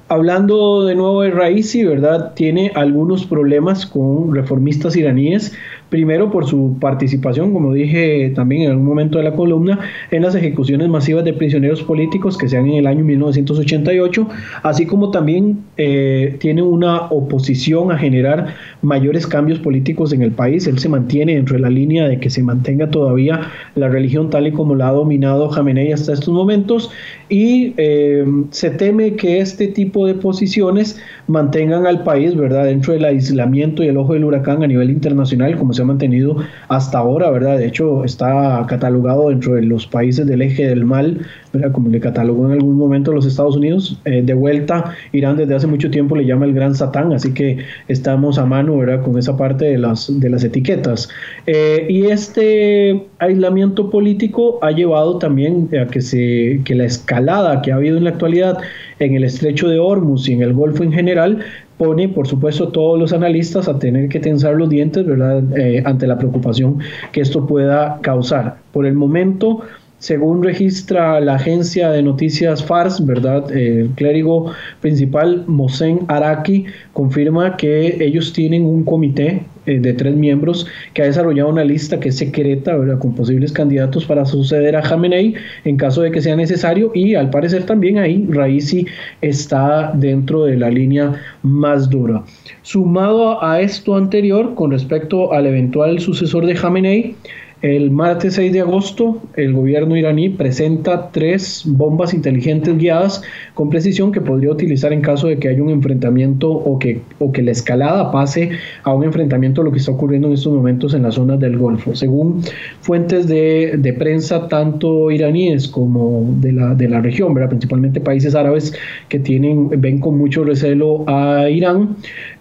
hablando 0.09 0.85
de 0.85 0.95
nuevo 0.95 1.21
de 1.21 1.31
Raisi, 1.31 1.83
¿verdad? 1.83 2.33
Tiene 2.33 2.71
algunos 2.75 3.25
problemas 3.25 3.85
con 3.85 4.33
reformistas 4.33 4.95
iraníes 4.95 5.53
Primero 5.89 6.29
por 6.29 6.45
su 6.45 6.77
participación, 6.81 7.53
como 7.53 7.73
dije 7.73 8.31
también 8.35 8.63
en 8.63 8.71
algún 8.71 8.85
momento 8.85 9.17
de 9.19 9.23
la 9.23 9.33
columna, 9.33 9.79
en 10.11 10.23
las 10.23 10.35
ejecuciones 10.35 10.89
masivas 10.89 11.23
de 11.23 11.33
prisioneros 11.33 11.81
políticos 11.83 12.37
que 12.37 12.49
se 12.49 12.57
dan 12.57 12.67
en 12.67 12.73
el 12.73 12.87
año 12.87 13.05
1988, 13.05 14.27
así 14.63 14.85
como 14.85 15.11
también 15.11 15.59
eh, 15.77 16.35
tiene 16.39 16.61
una 16.61 17.03
oposición 17.03 17.91
a 17.91 17.97
generar 17.97 18.55
mayores 18.81 19.25
cambios 19.25 19.59
políticos 19.59 20.11
en 20.11 20.23
el 20.23 20.31
país. 20.31 20.67
Él 20.67 20.77
se 20.79 20.89
mantiene 20.89 21.35
dentro 21.35 21.55
de 21.55 21.61
la 21.61 21.69
línea 21.69 22.07
de 22.07 22.19
que 22.19 22.29
se 22.29 22.43
mantenga 22.43 22.89
todavía 22.89 23.51
la 23.75 23.87
religión 23.87 24.29
tal 24.29 24.47
y 24.47 24.51
como 24.51 24.75
la 24.75 24.89
ha 24.89 24.91
dominado 24.91 25.49
Jamenei 25.49 25.93
hasta 25.93 26.13
estos 26.13 26.33
momentos 26.33 26.91
y 27.29 27.73
eh, 27.77 28.25
se 28.51 28.71
teme 28.71 29.15
que 29.15 29.39
este 29.39 29.67
tipo 29.67 30.05
de 30.05 30.15
posiciones 30.15 30.99
mantengan 31.27 31.85
al 31.85 32.03
país, 32.03 32.35
¿verdad?, 32.35 32.65
dentro 32.65 32.93
del 32.93 33.05
aislamiento 33.05 33.83
y 33.83 33.87
el 33.87 33.97
ojo 33.97 34.13
del 34.13 34.23
huracán 34.23 34.63
a 34.63 34.67
nivel 34.67 34.89
internacional, 34.89 35.57
como 35.57 35.73
se 35.77 35.81
ha 35.83 35.85
mantenido 35.85 36.35
hasta 36.67 36.97
ahora, 36.97 37.29
¿verdad? 37.29 37.57
De 37.57 37.67
hecho, 37.67 38.03
está 38.03 38.65
catalogado 38.67 39.29
dentro 39.29 39.55
de 39.55 39.61
los 39.61 39.87
países 39.87 40.27
del 40.27 40.41
eje 40.41 40.67
del 40.67 40.83
mal, 40.83 41.25
Como 41.71 41.89
le 41.89 41.99
catalogó 41.99 42.45
en 42.45 42.53
algún 42.53 42.77
momento 42.77 43.11
los 43.11 43.25
Estados 43.25 43.55
Unidos. 43.55 43.99
Eh, 44.05 44.21
de 44.23 44.33
vuelta, 44.33 44.93
Irán 45.11 45.37
desde 45.37 45.55
hace 45.55 45.67
mucho 45.67 45.89
tiempo 45.89 46.15
le 46.15 46.25
llama 46.25 46.45
el 46.45 46.53
gran 46.53 46.75
satán, 46.75 47.13
así 47.13 47.33
que 47.33 47.57
estamos 47.87 48.37
a 48.37 48.45
mano, 48.45 48.77
¿verdad?, 48.77 49.03
con 49.03 49.17
esa 49.17 49.35
parte 49.35 49.65
de 49.65 49.77
las, 49.77 50.19
de 50.19 50.29
las 50.29 50.43
etiquetas. 50.43 51.09
Eh, 51.45 51.85
y 51.89 52.05
este 52.05 53.05
aislamiento 53.19 53.89
político 53.89 54.59
ha 54.61 54.71
llevado 54.71 55.17
también 55.17 55.69
a 55.81 55.87
que, 55.87 56.01
se, 56.01 56.61
que 56.63 56.75
la 56.75 56.85
escalada 56.85 57.61
que 57.61 57.71
ha 57.71 57.75
habido 57.75 57.97
en 57.97 58.03
la 58.03 58.11
actualidad 58.11 58.57
en 58.99 59.15
el 59.15 59.23
estrecho 59.23 59.69
de 59.69 59.79
Hormuz 59.79 60.27
y 60.27 60.33
en 60.33 60.41
el 60.41 60.53
Golfo 60.53 60.83
en 60.83 60.91
general, 60.91 61.39
pone, 61.77 62.09
por 62.09 62.27
supuesto, 62.27 62.69
todos 62.69 62.99
los 62.99 63.13
analistas 63.13 63.67
a 63.67 63.77
tener 63.77 64.09
que 64.09 64.19
tensar 64.19 64.55
los 64.55 64.69
dientes, 64.69 65.05
¿verdad?, 65.05 65.43
eh, 65.57 65.83
ante 65.85 66.07
la 66.07 66.17
preocupación 66.17 66.79
que 67.11 67.21
esto 67.21 67.45
pueda 67.45 67.99
causar. 68.01 68.57
Por 68.71 68.85
el 68.85 68.93
momento, 68.93 69.61
según 69.99 70.43
registra 70.43 71.19
la 71.19 71.35
agencia 71.35 71.89
de 71.89 72.03
noticias 72.03 72.63
FARS, 72.63 73.03
¿verdad? 73.05 73.51
El 73.51 73.89
clérigo 73.95 74.51
principal, 74.79 75.43
Mohsen 75.47 76.01
Araki, 76.07 76.65
confirma 76.93 77.57
que 77.57 77.97
ellos 78.03 78.31
tienen 78.31 78.63
un 78.63 78.83
comité 78.83 79.41
eh, 79.65 79.79
de 79.79 79.93
tres 79.93 80.15
miembros 80.15 80.67
que 80.93 81.01
ha 81.01 81.05
desarrollado 81.05 81.49
una 81.49 81.63
lista 81.63 81.99
que 81.99 82.09
es 82.09 82.17
secreta, 82.17 82.77
¿verdad? 82.77 82.99
Con 82.99 83.15
posibles 83.15 83.51
candidatos 83.51 84.05
para 84.05 84.25
suceder 84.25 84.75
a 84.75 84.83
Jamenei 84.83 85.33
en 85.65 85.77
caso 85.77 86.03
de 86.03 86.11
que 86.11 86.21
sea 86.21 86.35
necesario 86.35 86.91
y 86.93 87.15
al 87.15 87.31
parecer 87.31 87.65
también 87.65 87.97
ahí 87.97 88.27
Raisi 88.29 88.85
está 89.21 89.91
dentro 89.95 90.45
de 90.45 90.57
la 90.57 90.69
línea 90.69 91.19
más 91.41 91.89
dura. 91.89 92.23
Sumado 92.61 93.43
a 93.43 93.61
esto 93.61 93.95
anterior, 93.95 94.53
con 94.53 94.71
respecto 94.71 95.33
al 95.33 95.47
eventual 95.47 95.99
sucesor 95.99 96.45
de 96.45 96.55
Jamenei, 96.55 97.15
el 97.61 97.89
martes 97.89 98.35
6 98.35 98.53
de 98.53 98.61
agosto, 98.61 99.19
el 99.35 99.53
gobierno 99.53 99.97
iraní 99.97 100.29
presenta 100.29 101.09
tres 101.11 101.63
bombas 101.65 102.13
inteligentes 102.13 102.77
guiadas 102.77 103.23
con 103.55 103.71
precisión 103.71 104.11
que 104.11 104.21
podría 104.21 104.51
utilizar 104.51 104.93
en 104.93 105.01
caso 105.01 105.27
de 105.27 105.39
que 105.39 105.47
haya 105.49 105.63
un 105.63 105.71
enfrentamiento 105.71 106.51
o 106.51 106.77
que, 106.77 107.01
o 107.17 107.31
que 107.31 107.41
la 107.41 107.51
escalada 107.51 108.11
pase 108.11 108.51
a 108.83 108.93
un 108.93 109.03
enfrentamiento 109.03 109.63
lo 109.63 109.71
que 109.71 109.79
está 109.79 109.91
ocurriendo 109.91 110.27
en 110.27 110.35
estos 110.35 110.53
momentos 110.53 110.93
en 110.93 111.01
las 111.01 111.15
zonas 111.15 111.39
del 111.39 111.57
Golfo. 111.57 111.95
Según 111.95 112.43
fuentes 112.81 113.27
de, 113.27 113.73
de 113.77 113.93
prensa, 113.93 114.47
tanto 114.47 115.09
iraníes 115.09 115.67
como 115.67 116.35
de 116.39 116.51
la, 116.51 116.75
de 116.75 116.87
la 116.87 117.01
región, 117.01 117.33
¿verdad? 117.33 117.49
principalmente 117.49 117.99
países 118.01 118.35
árabes 118.35 118.75
que 119.09 119.17
tienen, 119.17 119.69
ven 119.81 119.99
con 119.99 120.15
mucho 120.15 120.43
recelo 120.43 121.05
a 121.07 121.49
Irán, 121.49 121.95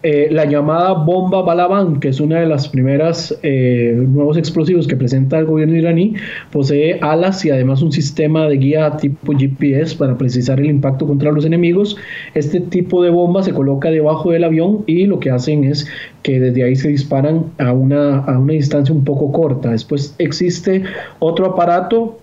eh, 0.08 0.28
la 0.30 0.44
llamada 0.44 0.92
bomba 0.92 1.42
Balaban, 1.42 1.98
que 1.98 2.10
es 2.10 2.20
una 2.20 2.38
de 2.38 2.46
las 2.46 2.68
primeras 2.68 3.36
eh, 3.42 3.92
nuevos 4.06 4.36
explosivos 4.36 4.86
que 4.86 4.94
presenta 4.94 5.36
el 5.36 5.46
gobierno 5.46 5.74
iraní, 5.74 6.14
posee 6.52 7.00
alas 7.00 7.44
y 7.44 7.50
además 7.50 7.82
un 7.82 7.90
sistema 7.90 8.46
de 8.46 8.56
guía 8.56 8.98
tipo 8.98 9.32
GPS 9.36 9.96
para 9.96 10.16
precisar 10.16 10.60
el 10.60 10.66
impacto 10.66 11.08
contra 11.08 11.32
los 11.32 11.44
enemigos. 11.44 11.96
Este 12.34 12.60
tipo 12.60 13.02
de 13.02 13.10
bomba 13.10 13.42
se 13.42 13.52
coloca 13.52 13.90
debajo 13.90 14.30
del 14.30 14.44
avión 14.44 14.84
y 14.86 15.06
lo 15.06 15.18
que 15.18 15.32
hacen 15.32 15.64
es 15.64 15.88
que 16.22 16.38
desde 16.38 16.62
ahí 16.62 16.76
se 16.76 16.88
disparan 16.88 17.46
a 17.58 17.72
una, 17.72 18.18
a 18.18 18.38
una 18.38 18.52
distancia 18.52 18.94
un 18.94 19.02
poco 19.02 19.32
corta. 19.32 19.72
Después 19.72 20.14
existe 20.18 20.84
otro 21.18 21.46
aparato 21.46 22.20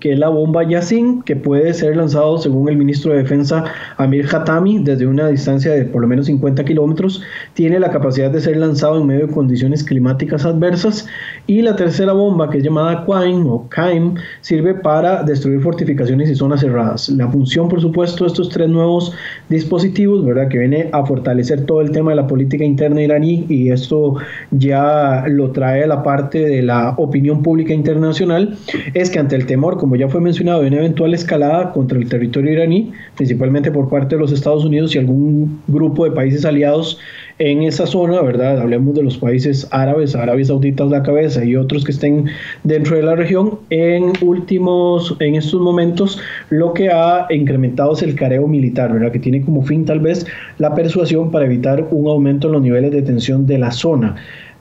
que 0.00 0.12
es 0.12 0.18
la 0.18 0.28
bomba 0.28 0.62
Yassin, 0.62 1.22
que 1.22 1.34
puede 1.36 1.74
ser 1.74 1.96
lanzado, 1.96 2.38
según 2.38 2.68
el 2.68 2.76
ministro 2.76 3.12
de 3.12 3.18
Defensa 3.18 3.64
Amir 3.96 4.26
Hatami, 4.32 4.78
desde 4.78 5.06
una 5.06 5.28
distancia 5.28 5.72
de 5.72 5.84
por 5.84 6.02
lo 6.02 6.08
menos 6.08 6.26
50 6.26 6.64
kilómetros. 6.64 7.22
Tiene 7.54 7.80
la 7.80 7.90
capacidad 7.90 8.30
de 8.30 8.40
ser 8.40 8.56
lanzado 8.56 9.00
en 9.00 9.06
medio 9.06 9.26
de 9.26 9.32
condiciones 9.32 9.82
climáticas 9.82 10.44
adversas. 10.44 11.06
Y 11.46 11.62
la 11.62 11.74
tercera 11.74 12.12
bomba, 12.12 12.48
que 12.50 12.58
es 12.58 12.64
llamada 12.64 13.04
Quaim 13.04 13.46
o 13.46 13.68
Kaim, 13.68 14.14
sirve 14.40 14.74
para 14.74 15.22
destruir 15.22 15.60
fortificaciones 15.60 16.30
y 16.30 16.34
zonas 16.34 16.60
cerradas. 16.60 17.08
La 17.08 17.28
función, 17.28 17.68
por 17.68 17.80
supuesto, 17.80 18.24
de 18.24 18.28
estos 18.28 18.48
tres 18.50 18.68
nuevos 18.68 19.12
dispositivos, 19.48 20.24
¿verdad? 20.24 20.48
que 20.48 20.58
viene 20.58 20.90
a 20.92 21.04
fortalecer 21.04 21.66
todo 21.66 21.80
el 21.80 21.90
tema 21.90 22.10
de 22.10 22.16
la 22.16 22.26
política 22.26 22.64
interna 22.64 23.02
iraní, 23.02 23.46
y 23.48 23.70
esto 23.70 24.16
ya 24.50 25.24
lo 25.26 25.50
trae 25.50 25.84
a 25.84 25.86
la 25.86 26.02
parte 26.02 26.44
de 26.44 26.62
la 26.62 26.94
opinión 26.98 27.42
pública 27.42 27.72
internacional, 27.72 28.56
es 28.94 29.10
que 29.10 29.18
ante 29.18 29.34
el 29.34 29.46
temor, 29.46 29.77
como 29.78 29.96
ya 29.96 30.08
fue 30.08 30.20
mencionado, 30.20 30.60
de 30.60 30.68
una 30.68 30.78
eventual 30.78 31.14
escalada 31.14 31.72
contra 31.72 31.98
el 31.98 32.08
territorio 32.08 32.52
iraní, 32.52 32.92
principalmente 33.16 33.70
por 33.70 33.88
parte 33.88 34.16
de 34.16 34.20
los 34.20 34.32
Estados 34.32 34.64
Unidos 34.64 34.94
y 34.94 34.98
algún 34.98 35.60
grupo 35.66 36.04
de 36.04 36.10
países 36.10 36.44
aliados 36.44 36.98
en 37.38 37.62
esa 37.62 37.86
zona, 37.86 38.20
¿verdad? 38.20 38.60
Hablemos 38.60 38.94
de 38.94 39.02
los 39.02 39.16
países 39.16 39.68
árabes, 39.70 40.14
Arabia 40.14 40.44
Saudita 40.44 40.84
la 40.84 41.02
cabeza 41.02 41.44
y 41.44 41.56
otros 41.56 41.84
que 41.84 41.92
estén 41.92 42.26
dentro 42.64 42.96
de 42.96 43.02
la 43.02 43.14
región. 43.14 43.58
En 43.70 44.12
últimos, 44.20 45.16
en 45.20 45.36
estos 45.36 45.60
momentos, 45.60 46.20
lo 46.50 46.72
que 46.72 46.90
ha 46.90 47.26
incrementado 47.30 47.92
es 47.92 48.02
el 48.02 48.14
careo 48.14 48.46
militar, 48.46 48.92
¿verdad? 48.92 49.12
Que 49.12 49.18
tiene 49.18 49.42
como 49.42 49.62
fin 49.62 49.84
tal 49.84 50.00
vez 50.00 50.26
la 50.58 50.74
persuasión 50.74 51.30
para 51.30 51.46
evitar 51.46 51.86
un 51.90 52.08
aumento 52.08 52.48
en 52.48 52.54
los 52.54 52.62
niveles 52.62 52.90
de 52.90 53.02
tensión 53.02 53.46
de 53.46 53.58
la 53.58 53.70
zona. 53.70 54.16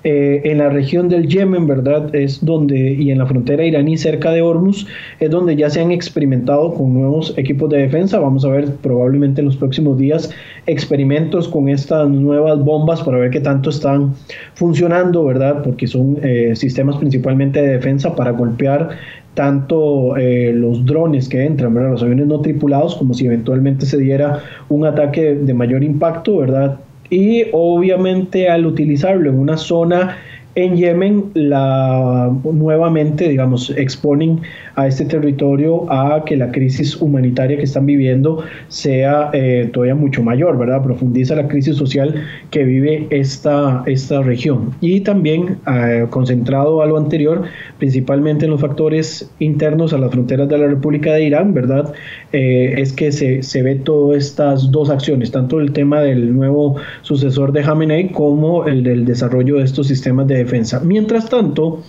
Eh, 0.09 0.41
en 0.49 0.59
la 0.59 0.69
región 0.69 1.09
del 1.09 1.27
Yemen, 1.27 1.67
¿verdad? 1.67 2.15
Es 2.15 2.45
donde, 2.45 2.93
y 2.93 3.11
en 3.11 3.17
la 3.17 3.25
frontera 3.25 3.65
iraní 3.65 3.97
cerca 3.97 4.31
de 4.31 4.41
Hormuz, 4.41 4.87
es 5.19 5.29
donde 5.29 5.57
ya 5.57 5.69
se 5.69 5.81
han 5.81 5.91
experimentado 5.91 6.73
con 6.73 6.93
nuevos 6.93 7.33
equipos 7.37 7.69
de 7.69 7.79
defensa. 7.79 8.17
Vamos 8.17 8.45
a 8.45 8.47
ver 8.47 8.73
probablemente 8.75 9.41
en 9.41 9.47
los 9.47 9.57
próximos 9.57 9.97
días 9.97 10.31
experimentos 10.65 11.49
con 11.49 11.67
estas 11.67 12.09
nuevas 12.09 12.63
bombas 12.63 13.03
para 13.03 13.17
ver 13.17 13.31
qué 13.31 13.41
tanto 13.41 13.69
están 13.69 14.13
funcionando, 14.53 15.25
¿verdad? 15.25 15.61
Porque 15.61 15.87
son 15.87 16.17
eh, 16.23 16.55
sistemas 16.55 16.95
principalmente 16.95 17.61
de 17.61 17.67
defensa 17.73 18.15
para 18.15 18.31
golpear 18.31 18.91
tanto 19.33 20.15
eh, 20.15 20.53
los 20.55 20.85
drones 20.85 21.27
que 21.27 21.43
entran, 21.43 21.73
¿verdad? 21.73 21.91
los 21.91 22.03
aviones 22.03 22.27
no 22.27 22.39
tripulados, 22.39 22.95
como 22.95 23.13
si 23.13 23.25
eventualmente 23.25 23.85
se 23.85 23.97
diera 23.97 24.39
un 24.69 24.85
ataque 24.85 25.35
de 25.35 25.53
mayor 25.53 25.83
impacto, 25.83 26.37
¿verdad? 26.37 26.79
Y 27.09 27.45
obviamente 27.51 28.49
al 28.49 28.65
utilizarlo 28.65 29.29
en 29.29 29.39
una 29.39 29.57
zona 29.57 30.17
en 30.57 30.75
Yemen 30.75 31.25
la, 31.35 32.31
nuevamente, 32.43 33.29
digamos, 33.29 33.69
exponen 33.77 34.41
a 34.73 34.87
este 34.87 35.05
territorio 35.05 35.91
a 35.91 36.23
que 36.25 36.35
la 36.35 36.51
crisis 36.51 36.99
humanitaria 36.99 37.57
que 37.57 37.63
están 37.63 37.85
viviendo 37.85 38.43
sea 38.67 39.29
eh, 39.33 39.69
todavía 39.71 39.93
mucho 39.93 40.23
mayor, 40.23 40.57
¿verdad? 40.57 40.81
Profundiza 40.81 41.35
la 41.35 41.47
crisis 41.47 41.75
social 41.75 42.23
que 42.49 42.63
vive 42.63 43.05
esta, 43.11 43.83
esta 43.85 44.23
región. 44.23 44.71
Y 44.81 45.01
también, 45.01 45.59
eh, 45.67 46.07
concentrado 46.09 46.81
a 46.81 46.87
lo 46.87 46.97
anterior, 46.97 47.43
principalmente 47.77 48.45
en 48.45 48.51
los 48.51 48.61
factores 48.61 49.31
internos 49.37 49.93
a 49.93 49.99
las 49.99 50.09
fronteras 50.09 50.49
de 50.49 50.57
la 50.57 50.65
República 50.65 51.13
de 51.13 51.23
Irán, 51.23 51.53
¿verdad? 51.53 51.93
Eh, 52.33 52.73
es 52.77 52.93
que 52.93 53.11
se, 53.11 53.43
se 53.43 53.61
ve 53.61 53.75
todas 53.75 54.17
estas 54.17 54.71
dos 54.71 54.89
acciones, 54.89 55.29
tanto 55.31 55.59
el 55.59 55.71
tema 55.71 56.01
del 56.01 56.35
nuevo 56.35 56.77
sucesor 57.03 57.51
de 57.51 57.61
Khamenei 57.61 58.11
como 58.11 58.65
el 58.65 58.81
del 58.81 59.05
desarrollo 59.05 59.57
de 59.57 59.63
estos 59.63 59.87
sistemas 59.87 60.25
de 60.25 60.47
defensa. 60.48 60.82
Mientras 60.84 61.30
tanto, 61.30 61.84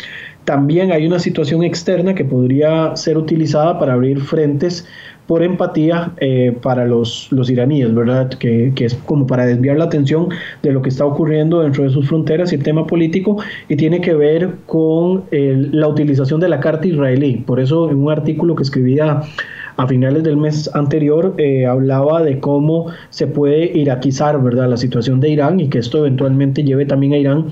también 0.45 0.93
hay 0.93 1.07
una 1.07 1.19
situación 1.19 1.63
externa 1.63 2.15
que 2.15 2.25
podría 2.25 2.97
ser 2.97 3.19
utilizada 3.19 3.79
para 3.79 3.93
abrir 3.93 4.21
frentes 4.21 4.87
por 5.27 5.43
empatía 5.43 6.13
eh, 6.17 6.57
para 6.63 6.87
los, 6.87 7.29
los 7.31 7.51
iraníes, 7.51 7.95
¿verdad? 7.95 8.31
Que, 8.31 8.73
que, 8.75 8.87
es 8.87 8.95
como 8.95 9.27
para 9.27 9.45
desviar 9.45 9.77
la 9.77 9.85
atención 9.85 10.29
de 10.63 10.73
lo 10.73 10.81
que 10.81 10.89
está 10.89 11.05
ocurriendo 11.05 11.61
dentro 11.61 11.85
de 11.85 11.91
sus 11.91 12.09
fronteras 12.09 12.51
y 12.51 12.55
el 12.55 12.63
tema 12.63 12.87
político, 12.87 13.37
y 13.69 13.77
tiene 13.77 14.01
que 14.01 14.15
ver 14.15 14.55
con 14.65 15.25
la 15.31 15.87
utilización 15.87 16.41
de 16.41 16.49
la 16.49 16.61
carta 16.61 16.89
israelí. 16.89 17.45
Por 17.47 17.61
eso, 17.61 17.91
en 17.91 17.99
un 17.99 18.11
artículo 18.11 18.57
que 18.57 18.63
escribía 18.63 19.23
a 19.79 19.87
finales 19.87 20.25
del 20.25 20.37
mes 20.37 20.69
anterior 20.75 21.35
eh, 21.39 21.65
hablaba 21.65 22.23
de 22.23 22.41
cómo 22.41 22.87
se 23.11 23.29
puede 23.29 23.79
iraquizar 23.79 24.43
¿verdad? 24.43 24.69
la 24.69 24.77
situación 24.77 25.21
de 25.21 25.31
Irán 25.31 25.61
y 25.61 25.69
que 25.69 25.79
esto 25.79 25.99
eventualmente 25.99 26.65
lleve 26.65 26.85
también 26.85 27.13
a 27.13 27.17
Irán 27.17 27.47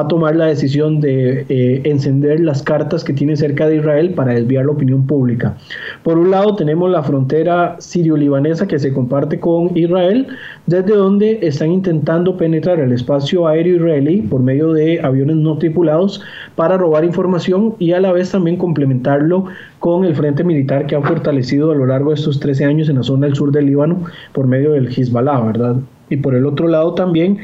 a 0.00 0.08
tomar 0.08 0.36
la 0.36 0.46
decisión 0.46 1.00
de 1.00 1.44
eh, 1.48 1.80
encender 1.84 2.40
las 2.40 2.62
cartas 2.62 3.04
que 3.04 3.12
tiene 3.12 3.36
cerca 3.36 3.68
de 3.68 3.76
Israel 3.76 4.10
para 4.14 4.34
desviar 4.34 4.66
la 4.66 4.72
opinión 4.72 5.06
pública. 5.06 5.56
Por 6.02 6.18
un 6.18 6.30
lado 6.30 6.56
tenemos 6.56 6.90
la 6.90 7.02
frontera 7.02 7.76
sirio-libanesa 7.78 8.66
que 8.66 8.78
se 8.78 8.92
comparte 8.92 9.40
con 9.40 9.76
Israel, 9.76 10.26
desde 10.66 10.94
donde 10.94 11.38
están 11.42 11.72
intentando 11.72 12.36
penetrar 12.36 12.80
el 12.80 12.92
espacio 12.92 13.46
aéreo 13.46 13.76
israelí 13.76 14.22
por 14.22 14.40
medio 14.40 14.72
de 14.72 15.00
aviones 15.00 15.36
no 15.36 15.58
tripulados 15.58 16.22
para 16.56 16.76
robar 16.76 17.04
información 17.04 17.74
y 17.78 17.92
a 17.92 18.00
la 18.00 18.12
vez 18.12 18.30
también 18.30 18.56
complementarlo 18.56 19.46
con 19.78 20.04
el 20.04 20.14
frente 20.14 20.44
militar 20.44 20.86
que 20.86 20.96
ha 20.96 21.02
fortalecido 21.02 21.70
a 21.70 21.74
lo 21.74 21.86
largo 21.86 22.10
de 22.10 22.16
estos 22.16 22.40
13 22.40 22.64
años 22.64 22.88
en 22.88 22.96
la 22.96 23.02
zona 23.02 23.26
del 23.26 23.36
sur 23.36 23.52
del 23.52 23.66
Líbano 23.66 24.02
por 24.32 24.46
medio 24.46 24.72
del 24.72 24.88
Hezbollah, 24.88 25.40
¿verdad? 25.40 25.76
Y 26.10 26.16
por 26.16 26.34
el 26.34 26.46
otro 26.46 26.68
lado 26.68 26.94
también 26.94 27.38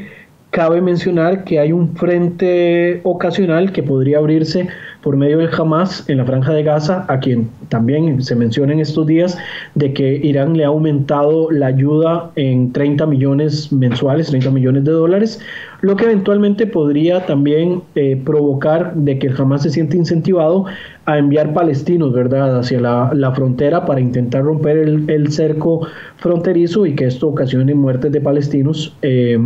cabe 0.55 0.79
mencionar 0.79 1.43
que 1.43 1.59
hay 1.59 1.73
un 1.73 1.97
frente 1.97 3.01
ocasional 3.03 3.73
que 3.73 3.83
podría 3.83 4.19
abrirse 4.19 4.69
por 5.01 5.17
medio 5.17 5.39
del 5.39 5.49
Hamas 5.53 6.07
en 6.09 6.19
la 6.19 6.23
franja 6.23 6.53
de 6.53 6.63
Gaza, 6.63 7.03
a 7.09 7.19
quien 7.19 7.49
también 7.67 8.23
se 8.23 8.37
menciona 8.37 8.71
en 8.71 8.79
estos 8.79 9.05
días 9.05 9.37
de 9.73 9.91
que 9.91 10.15
Irán 10.15 10.55
le 10.55 10.63
ha 10.63 10.67
aumentado 10.67 11.51
la 11.51 11.67
ayuda 11.67 12.31
en 12.37 12.71
30 12.71 13.05
millones 13.05 13.73
mensuales, 13.73 14.27
30 14.27 14.49
millones 14.51 14.85
de 14.85 14.93
dólares, 14.93 15.41
lo 15.81 15.97
que 15.97 16.05
eventualmente 16.05 16.65
podría 16.67 17.25
también 17.25 17.81
eh, 17.95 18.15
provocar 18.23 18.95
de 18.95 19.19
que 19.19 19.27
el 19.27 19.35
Hamas 19.37 19.63
se 19.63 19.71
siente 19.71 19.97
incentivado 19.97 20.67
a 21.05 21.17
enviar 21.17 21.53
palestinos, 21.53 22.13
¿verdad?, 22.13 22.57
hacia 22.57 22.79
la, 22.79 23.31
frontera 23.35 23.85
para 23.85 23.99
intentar 23.99 24.43
romper 24.43 24.77
el, 24.77 25.31
cerco 25.33 25.85
fronterizo 26.15 26.85
y 26.85 26.95
que 26.95 27.07
esto 27.07 27.27
ocasione 27.27 27.73
muertes 27.73 28.13
de 28.13 28.21
palestinos. 28.21 28.95
Eh, 29.01 29.37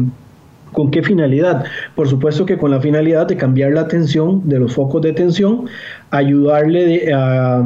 ¿Con 0.71 0.91
qué 0.91 1.01
finalidad? 1.01 1.65
Por 1.95 2.07
supuesto 2.07 2.45
que 2.45 2.57
con 2.57 2.71
la 2.71 2.79
finalidad 2.79 3.27
de 3.27 3.37
cambiar 3.37 3.71
la 3.71 3.81
atención 3.81 4.47
de 4.47 4.59
los 4.59 4.73
focos 4.73 5.01
de 5.01 5.13
tensión 5.13 5.67
ayudarle 6.11 7.13
a, 7.13 7.63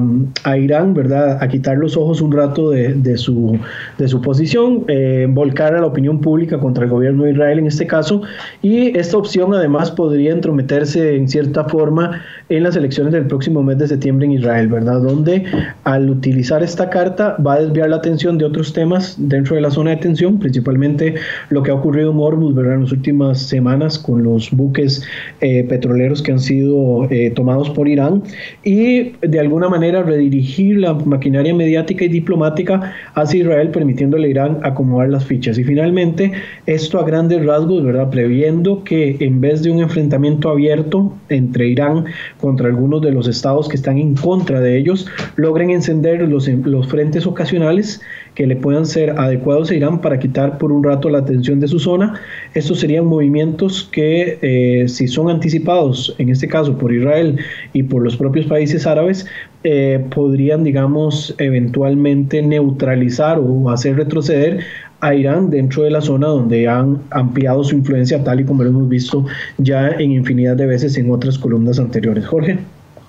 Irán, 0.58 0.94
¿verdad?, 0.94 1.38
a 1.42 1.48
quitar 1.48 1.78
los 1.78 1.96
ojos 1.96 2.22
un 2.22 2.32
rato 2.32 2.72
de, 2.72 3.18
su, 3.18 3.58
de 3.98 4.08
su 4.08 4.22
posición, 4.22 4.84
eh, 4.88 5.28
volcar 5.30 5.76
a 5.76 5.80
la 5.80 5.88
opinión 5.88 6.20
pública 6.20 6.60
contra 6.60 6.84
el 6.84 6.90
gobierno 6.90 7.24
de 7.24 7.32
Israel 7.32 7.60
en 7.60 7.68
este 7.68 7.88
caso, 7.88 8.22
y 8.62 8.98
esta 8.98 9.18
opción 9.18 9.54
además 9.54 9.92
podría 9.92 10.34
entrometerse 10.34 11.16
en 11.16 11.30
cierta 11.30 11.64
forma 11.66 12.22
en 12.50 12.64
las 12.64 12.76
elecciones 12.76 13.14
del 13.14 13.28
próximo 13.28 13.64
mes 13.64 13.78
de 13.78 13.88
septiembre 13.88 14.26
en 14.26 14.34
Israel, 14.34 14.68
¿verdad?, 14.68 15.02
donde 15.02 15.46
al 15.86 16.10
utilizar 16.10 16.62
esta 16.64 16.90
carta 16.90 17.38
va 17.46 17.54
a 17.54 17.62
desviar 17.62 17.90
la 17.90 17.98
atención 17.98 18.38
de 18.38 18.46
otros 18.46 18.74
temas 18.74 19.16
dentro 19.18 19.56
de 19.56 19.62
la 19.62 19.72
zona 19.72 19.92
de 19.92 19.98
tensión, 19.98 20.40
principalmente 20.40 21.16
lo 21.50 21.64
que 21.64 21.72
ha 21.72 21.76
ocurrido 21.76 22.12
en 22.12 22.18
Hormuz, 22.20 22.54
¿verdad?, 22.54 22.76
en 22.76 22.82
las 22.82 22.92
últimas 22.92 23.42
semanas 23.42 23.98
con 23.98 24.24
los 24.24 24.52
buques 24.52 25.04
eh, 25.42 25.64
petroleros 25.64 26.22
que 26.22 26.34
han 26.34 26.40
sido 26.40 27.08
eh, 27.10 27.32
tomados 27.32 27.70
por 27.70 27.88
Irán, 27.88 28.24
y 28.64 29.14
de 29.22 29.40
alguna 29.40 29.70
manera 29.70 30.04
redirigir 30.04 30.78
la 30.78 30.94
maquinaria 30.94 31.54
mediática 31.54 32.06
y 32.06 32.10
diplomática 32.10 32.94
hacia 33.14 33.42
Israel, 33.42 33.70
permitiéndole 33.70 34.28
a 34.28 34.32
Irán 34.32 34.60
acomodar 34.64 35.10
las 35.10 35.26
fichas. 35.26 35.58
Y 35.58 35.64
finalmente, 35.64 36.32
esto 36.66 37.00
a 37.00 37.06
grandes 37.06 37.46
rasgos, 37.46 37.84
¿verdad? 37.84 38.10
Previendo 38.10 38.84
que 38.84 39.18
en 39.20 39.42
vez 39.42 39.64
de 39.64 39.72
un 39.72 39.80
enfrentamiento 39.80 40.50
abierto 40.50 41.14
entre 41.30 41.68
Irán 41.68 42.06
contra 42.40 42.68
algunos 42.68 43.02
de 43.02 43.12
los 43.12 43.28
estados 43.28 43.68
que 43.68 43.76
están 43.76 43.98
en 43.98 44.16
contra 44.16 44.62
de 44.62 44.78
ellos, 44.78 45.08
logren 45.36 45.70
encender 45.70 46.22
los, 46.28 46.48
los 46.48 46.88
frentes 46.88 47.26
ocasionales 47.26 48.02
que 48.36 48.48
le 48.48 48.56
puedan 48.56 48.86
ser 48.86 49.12
adecuados 49.12 49.72
a 49.72 49.76
Irán 49.76 50.02
para 50.02 50.20
quitar 50.20 50.58
por 50.58 50.72
un 50.72 50.84
rato 50.84 51.10
la 51.10 51.20
atención 51.20 51.60
de 51.60 51.68
su 51.68 51.80
zona. 51.80 52.20
Estos 52.54 52.80
serían 52.80 53.06
movimientos 53.06 53.88
que, 53.92 54.40
eh, 54.42 54.88
si 54.88 55.08
son 55.08 55.30
anticipados, 55.30 56.16
en 56.18 56.30
este 56.30 56.48
caso 56.48 56.78
por 56.78 56.94
Israel 56.94 57.38
y 57.74 57.84
por 57.84 58.04
los 58.04 58.18
propios 58.18 58.46
países 58.46 58.88
árabes, 58.88 59.26
eh, 59.64 60.04
podrían, 60.10 60.64
digamos, 60.64 61.36
eventualmente 61.38 62.42
neutralizar 62.42 63.40
o 63.40 63.70
hacer 63.70 63.96
retroceder 63.96 64.60
a 65.00 65.14
Irán 65.16 65.50
dentro 65.50 65.84
de 65.84 65.92
la 65.92 66.02
zona 66.02 66.28
donde 66.28 66.68
han 66.68 67.02
ampliado 67.12 67.64
su 67.64 67.76
influencia, 67.76 68.24
tal 68.24 68.40
y 68.40 68.46
como 68.46 68.64
lo 68.64 68.70
hemos 68.70 68.88
visto 68.88 69.26
ya 69.58 69.90
en 69.90 70.14
infinidad 70.14 70.56
de 70.56 70.66
veces 70.66 70.98
en 70.98 71.12
otras 71.12 71.38
columnas 71.38 71.78
anteriores. 71.80 72.26
Jorge. 72.26 72.58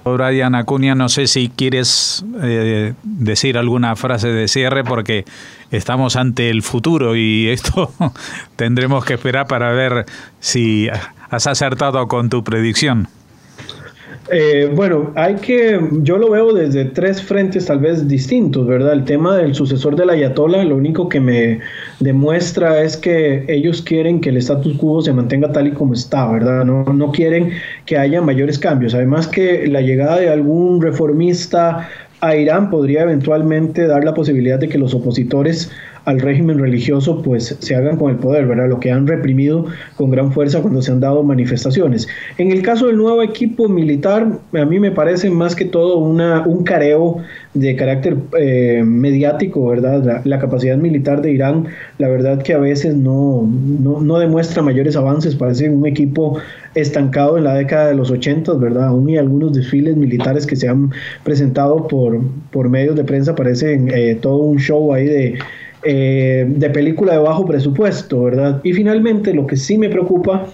Brian 0.04 0.54
Acuña, 0.54 0.94
no 0.94 1.08
sé 1.08 1.26
si 1.26 1.48
quieres 1.48 2.24
eh, 2.42 2.94
decir 3.02 3.56
alguna 3.56 3.96
frase 3.96 4.28
de 4.28 4.48
cierre 4.48 4.84
porque 4.84 5.24
estamos 5.70 6.16
ante 6.16 6.50
el 6.50 6.62
futuro 6.62 7.16
y 7.16 7.48
esto 7.50 7.92
tendremos 8.56 9.04
que 9.04 9.14
esperar 9.14 9.46
para 9.46 9.72
ver 9.72 10.06
si 10.40 10.88
has 11.30 11.46
acertado 11.46 12.06
con 12.08 12.28
tu 12.28 12.44
predicción. 12.44 13.08
Eh, 14.30 14.70
bueno, 14.74 15.12
hay 15.16 15.34
que, 15.34 15.78
yo 16.00 16.16
lo 16.16 16.30
veo 16.30 16.54
desde 16.54 16.86
tres 16.86 17.22
frentes 17.22 17.66
tal 17.66 17.80
vez 17.80 18.08
distintos, 18.08 18.66
¿verdad? 18.66 18.94
El 18.94 19.04
tema 19.04 19.36
del 19.36 19.54
sucesor 19.54 19.96
del 19.96 20.08
Ayatollah, 20.08 20.64
lo 20.64 20.76
único 20.76 21.10
que 21.10 21.20
me 21.20 21.60
demuestra 22.00 22.82
es 22.82 22.96
que 22.96 23.44
ellos 23.48 23.82
quieren 23.82 24.22
que 24.22 24.30
el 24.30 24.38
status 24.38 24.78
quo 24.78 25.02
se 25.02 25.12
mantenga 25.12 25.52
tal 25.52 25.66
y 25.66 25.72
como 25.72 25.92
está, 25.92 26.30
¿verdad? 26.30 26.64
No, 26.64 26.84
no 26.84 27.12
quieren 27.12 27.50
que 27.84 27.98
haya 27.98 28.22
mayores 28.22 28.58
cambios. 28.58 28.94
Además 28.94 29.28
que 29.28 29.66
la 29.66 29.82
llegada 29.82 30.18
de 30.18 30.30
algún 30.30 30.80
reformista 30.80 31.86
a 32.20 32.34
Irán 32.34 32.70
podría 32.70 33.02
eventualmente 33.02 33.86
dar 33.86 34.04
la 34.04 34.14
posibilidad 34.14 34.58
de 34.58 34.70
que 34.70 34.78
los 34.78 34.94
opositores 34.94 35.70
al 36.04 36.20
régimen 36.20 36.58
religioso 36.58 37.22
pues 37.22 37.56
se 37.58 37.74
hagan 37.74 37.96
con 37.96 38.10
el 38.10 38.16
poder, 38.16 38.46
¿verdad? 38.46 38.68
Lo 38.68 38.80
que 38.80 38.90
han 38.90 39.06
reprimido 39.06 39.66
con 39.96 40.10
gran 40.10 40.32
fuerza 40.32 40.60
cuando 40.60 40.82
se 40.82 40.92
han 40.92 41.00
dado 41.00 41.22
manifestaciones. 41.22 42.08
En 42.38 42.50
el 42.50 42.62
caso 42.62 42.86
del 42.86 42.96
nuevo 42.96 43.22
equipo 43.22 43.68
militar, 43.68 44.26
a 44.52 44.64
mí 44.64 44.78
me 44.78 44.90
parece 44.90 45.30
más 45.30 45.56
que 45.56 45.64
todo 45.64 45.98
una, 45.98 46.46
un 46.46 46.64
careo 46.64 47.18
de 47.54 47.76
carácter 47.76 48.16
eh, 48.38 48.82
mediático, 48.84 49.66
¿verdad? 49.66 50.22
La, 50.24 50.38
capacidad 50.38 50.76
militar 50.76 51.22
de 51.22 51.32
Irán, 51.32 51.66
la 51.98 52.08
verdad 52.08 52.42
que 52.42 52.52
a 52.52 52.58
veces 52.58 52.94
no, 52.94 53.48
no, 53.48 54.18
demuestra 54.18 54.62
mayores 54.62 54.96
avances, 54.96 55.36
parece 55.36 55.70
un 55.70 55.86
equipo 55.86 56.38
estancado 56.74 57.38
en 57.38 57.44
la 57.44 57.54
década 57.54 57.86
de 57.86 57.94
los 57.94 58.10
80, 58.10 58.54
¿verdad? 58.54 58.88
Aún 58.88 59.08
y 59.08 59.16
algunos 59.16 59.54
desfiles 59.54 59.96
militares 59.96 60.46
que 60.46 60.56
se 60.56 60.68
han 60.68 60.90
presentado 61.22 61.86
por, 61.86 62.20
por 62.50 62.68
medios 62.68 62.96
de 62.96 63.04
prensa 63.04 63.34
parecen 63.34 63.90
eh, 63.94 64.18
todo 64.20 64.38
un 64.38 64.58
show 64.58 64.92
ahí 64.92 65.06
de 65.06 65.38
eh, 65.84 66.46
de 66.48 66.70
película 66.70 67.12
de 67.12 67.18
bajo 67.18 67.44
presupuesto, 67.44 68.22
¿verdad? 68.22 68.60
Y 68.64 68.72
finalmente 68.72 69.34
lo 69.34 69.46
que 69.46 69.56
sí 69.56 69.76
me 69.76 69.88
preocupa, 69.88 70.46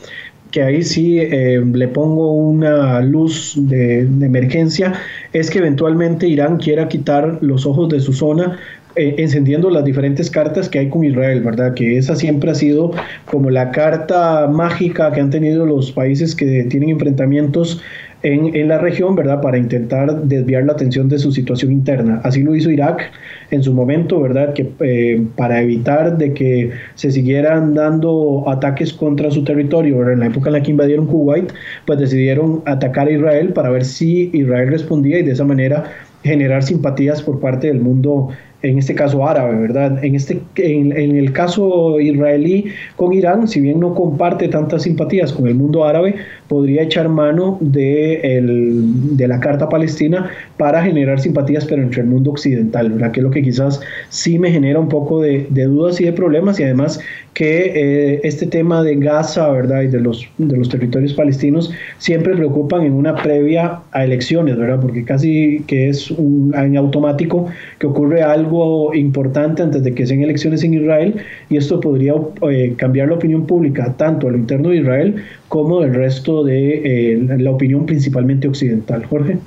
que 0.50 0.62
ahí 0.62 0.82
sí 0.82 1.18
eh, 1.20 1.62
le 1.64 1.88
pongo 1.88 2.32
una 2.32 3.00
luz 3.00 3.54
de, 3.56 4.00
emergencia, 4.00 4.94
es 5.32 5.50
que 5.50 5.58
eventualmente 5.58 6.26
Irán 6.26 6.56
quiera 6.56 6.88
quitar 6.88 7.38
los 7.40 7.66
ojos 7.66 7.88
de 7.88 8.00
su 8.00 8.12
zona 8.12 8.58
eh, 8.96 9.14
encendiendo 9.18 9.70
las 9.70 9.84
diferentes 9.84 10.28
cartas 10.30 10.68
que 10.68 10.80
hay 10.80 10.88
con 10.88 11.04
Israel, 11.04 11.42
¿verdad? 11.42 11.74
Que 11.74 11.96
esa 11.96 12.16
siempre 12.16 12.50
ha 12.50 12.54
sido 12.56 12.90
como 13.26 13.50
la 13.50 13.70
carta 13.70 14.48
mágica 14.48 15.12
que 15.12 15.20
han 15.20 15.30
tenido 15.30 15.64
los 15.64 15.92
países 15.92 16.34
que 16.34 16.64
tienen 16.64 16.90
enfrentamientos 16.90 17.80
en, 18.22 18.54
en, 18.54 18.68
la 18.68 18.78
región, 18.78 19.14
¿verdad? 19.14 19.40
Para 19.40 19.58
intentar 19.58 20.22
desviar 20.22 20.64
la 20.64 20.72
atención 20.72 21.08
de 21.08 21.18
su 21.18 21.32
situación 21.32 21.72
interna. 21.72 22.20
Así 22.24 22.42
lo 22.42 22.54
hizo 22.54 22.70
Irak 22.70 23.10
en 23.50 23.62
su 23.62 23.72
momento, 23.72 24.20
¿verdad? 24.20 24.52
Que 24.52 24.70
eh, 24.80 25.22
para 25.36 25.62
evitar 25.62 26.18
de 26.18 26.34
que 26.34 26.70
se 26.94 27.10
siguieran 27.10 27.74
dando 27.74 28.44
ataques 28.48 28.92
contra 28.92 29.30
su 29.30 29.44
territorio, 29.44 30.10
en 30.10 30.20
la 30.20 30.26
época 30.26 30.50
en 30.50 30.54
la 30.54 30.62
que 30.62 30.70
invadieron 30.70 31.06
Kuwait, 31.06 31.52
pues 31.86 31.98
decidieron 31.98 32.62
atacar 32.66 33.08
a 33.08 33.12
Israel 33.12 33.52
para 33.52 33.70
ver 33.70 33.84
si 33.84 34.30
Israel 34.32 34.68
respondía 34.68 35.18
y 35.18 35.22
de 35.22 35.32
esa 35.32 35.44
manera 35.44 35.84
generar 36.22 36.62
simpatías 36.62 37.22
por 37.22 37.40
parte 37.40 37.68
del 37.68 37.80
mundo 37.80 38.28
en 38.62 38.78
este 38.78 38.94
caso 38.94 39.26
árabe, 39.26 39.56
¿verdad? 39.56 40.04
En, 40.04 40.14
este, 40.14 40.40
en, 40.56 41.16
el 41.16 41.32
caso 41.32 41.98
israelí 42.00 42.66
con 42.96 43.12
Irán, 43.12 43.48
si 43.48 43.60
bien 43.60 43.80
no 43.80 43.94
comparte 43.94 44.48
tantas 44.48 44.82
simpatías 44.82 45.32
con 45.32 45.46
el 45.46 45.54
mundo 45.54 45.84
árabe, 45.84 46.16
podría 46.48 46.82
echar 46.82 47.08
mano 47.08 47.58
de, 47.60 48.36
el, 48.36 49.16
de 49.16 49.28
la 49.28 49.40
Carta 49.40 49.68
Palestina 49.68 50.30
para 50.56 50.82
generar 50.82 51.20
simpatías, 51.20 51.64
pero 51.64 51.82
entre 51.82 52.02
el 52.02 52.08
mundo 52.08 52.30
occidental, 52.32 52.90
¿verdad? 52.90 53.12
Que 53.12 53.20
es 53.20 53.24
lo 53.24 53.30
que 53.30 53.42
quizás 53.42 53.80
sí 54.08 54.38
me 54.38 54.50
genera 54.50 54.78
un 54.78 54.88
poco 54.88 55.20
de, 55.20 55.46
de 55.50 55.64
dudas 55.64 56.00
y 56.00 56.04
de 56.04 56.12
problemas, 56.12 56.60
y 56.60 56.64
además 56.64 57.00
que 57.34 57.72
eh, 57.74 58.20
este 58.24 58.46
tema 58.46 58.82
de 58.82 58.96
Gaza, 58.96 59.48
¿verdad? 59.50 59.82
Y 59.82 59.86
de 59.86 60.00
los, 60.00 60.26
de 60.38 60.56
los 60.56 60.68
territorios 60.68 61.14
palestinos 61.14 61.72
siempre 61.98 62.34
preocupan 62.34 62.82
en 62.82 62.92
una 62.92 63.14
previa 63.14 63.80
a 63.92 64.04
elecciones, 64.04 64.58
¿verdad? 64.58 64.80
Porque 64.80 65.04
casi 65.04 65.62
que 65.66 65.88
es 65.88 66.10
un, 66.10 66.52
en 66.54 66.76
automático 66.76 67.46
que 67.78 67.86
ocurre 67.86 68.22
algo 68.50 68.94
importante 68.94 69.62
antes 69.62 69.82
de 69.82 69.94
que 69.94 70.06
sean 70.06 70.22
elecciones 70.22 70.64
en 70.64 70.74
Israel 70.74 71.14
y 71.48 71.56
esto 71.56 71.80
podría 71.80 72.14
eh, 72.50 72.74
cambiar 72.76 73.08
la 73.08 73.14
opinión 73.14 73.46
pública 73.46 73.94
tanto 73.96 74.26
a 74.26 74.30
lo 74.32 74.36
interno 74.36 74.70
de 74.70 74.78
Israel 74.78 75.24
como 75.48 75.80
del 75.80 75.94
resto 75.94 76.42
de 76.42 77.12
eh, 77.12 77.36
la 77.38 77.50
opinión 77.50 77.86
principalmente 77.86 78.48
occidental. 78.48 79.04
Jorge. 79.06 79.38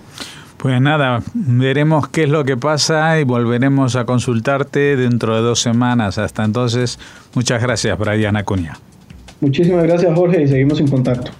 Pues 0.57 0.79
nada, 0.79 1.21
veremos 1.33 2.07
qué 2.07 2.23
es 2.23 2.29
lo 2.29 2.45
que 2.45 2.55
pasa 2.55 3.19
y 3.19 3.25
volveremos 3.25 3.97
a 3.97 4.05
consultarte 4.05 4.95
dentro 4.95 5.35
de 5.35 5.41
dos 5.41 5.59
semanas. 5.59 6.17
Hasta 6.17 6.45
entonces, 6.45 6.97
muchas 7.35 7.61
gracias, 7.61 7.99
Brian 7.99 8.37
Acuña. 8.37 8.77
Muchísimas 9.41 9.83
gracias, 9.83 10.15
Jorge, 10.15 10.43
y 10.43 10.47
seguimos 10.47 10.79
en 10.79 10.87
contacto. 10.87 11.31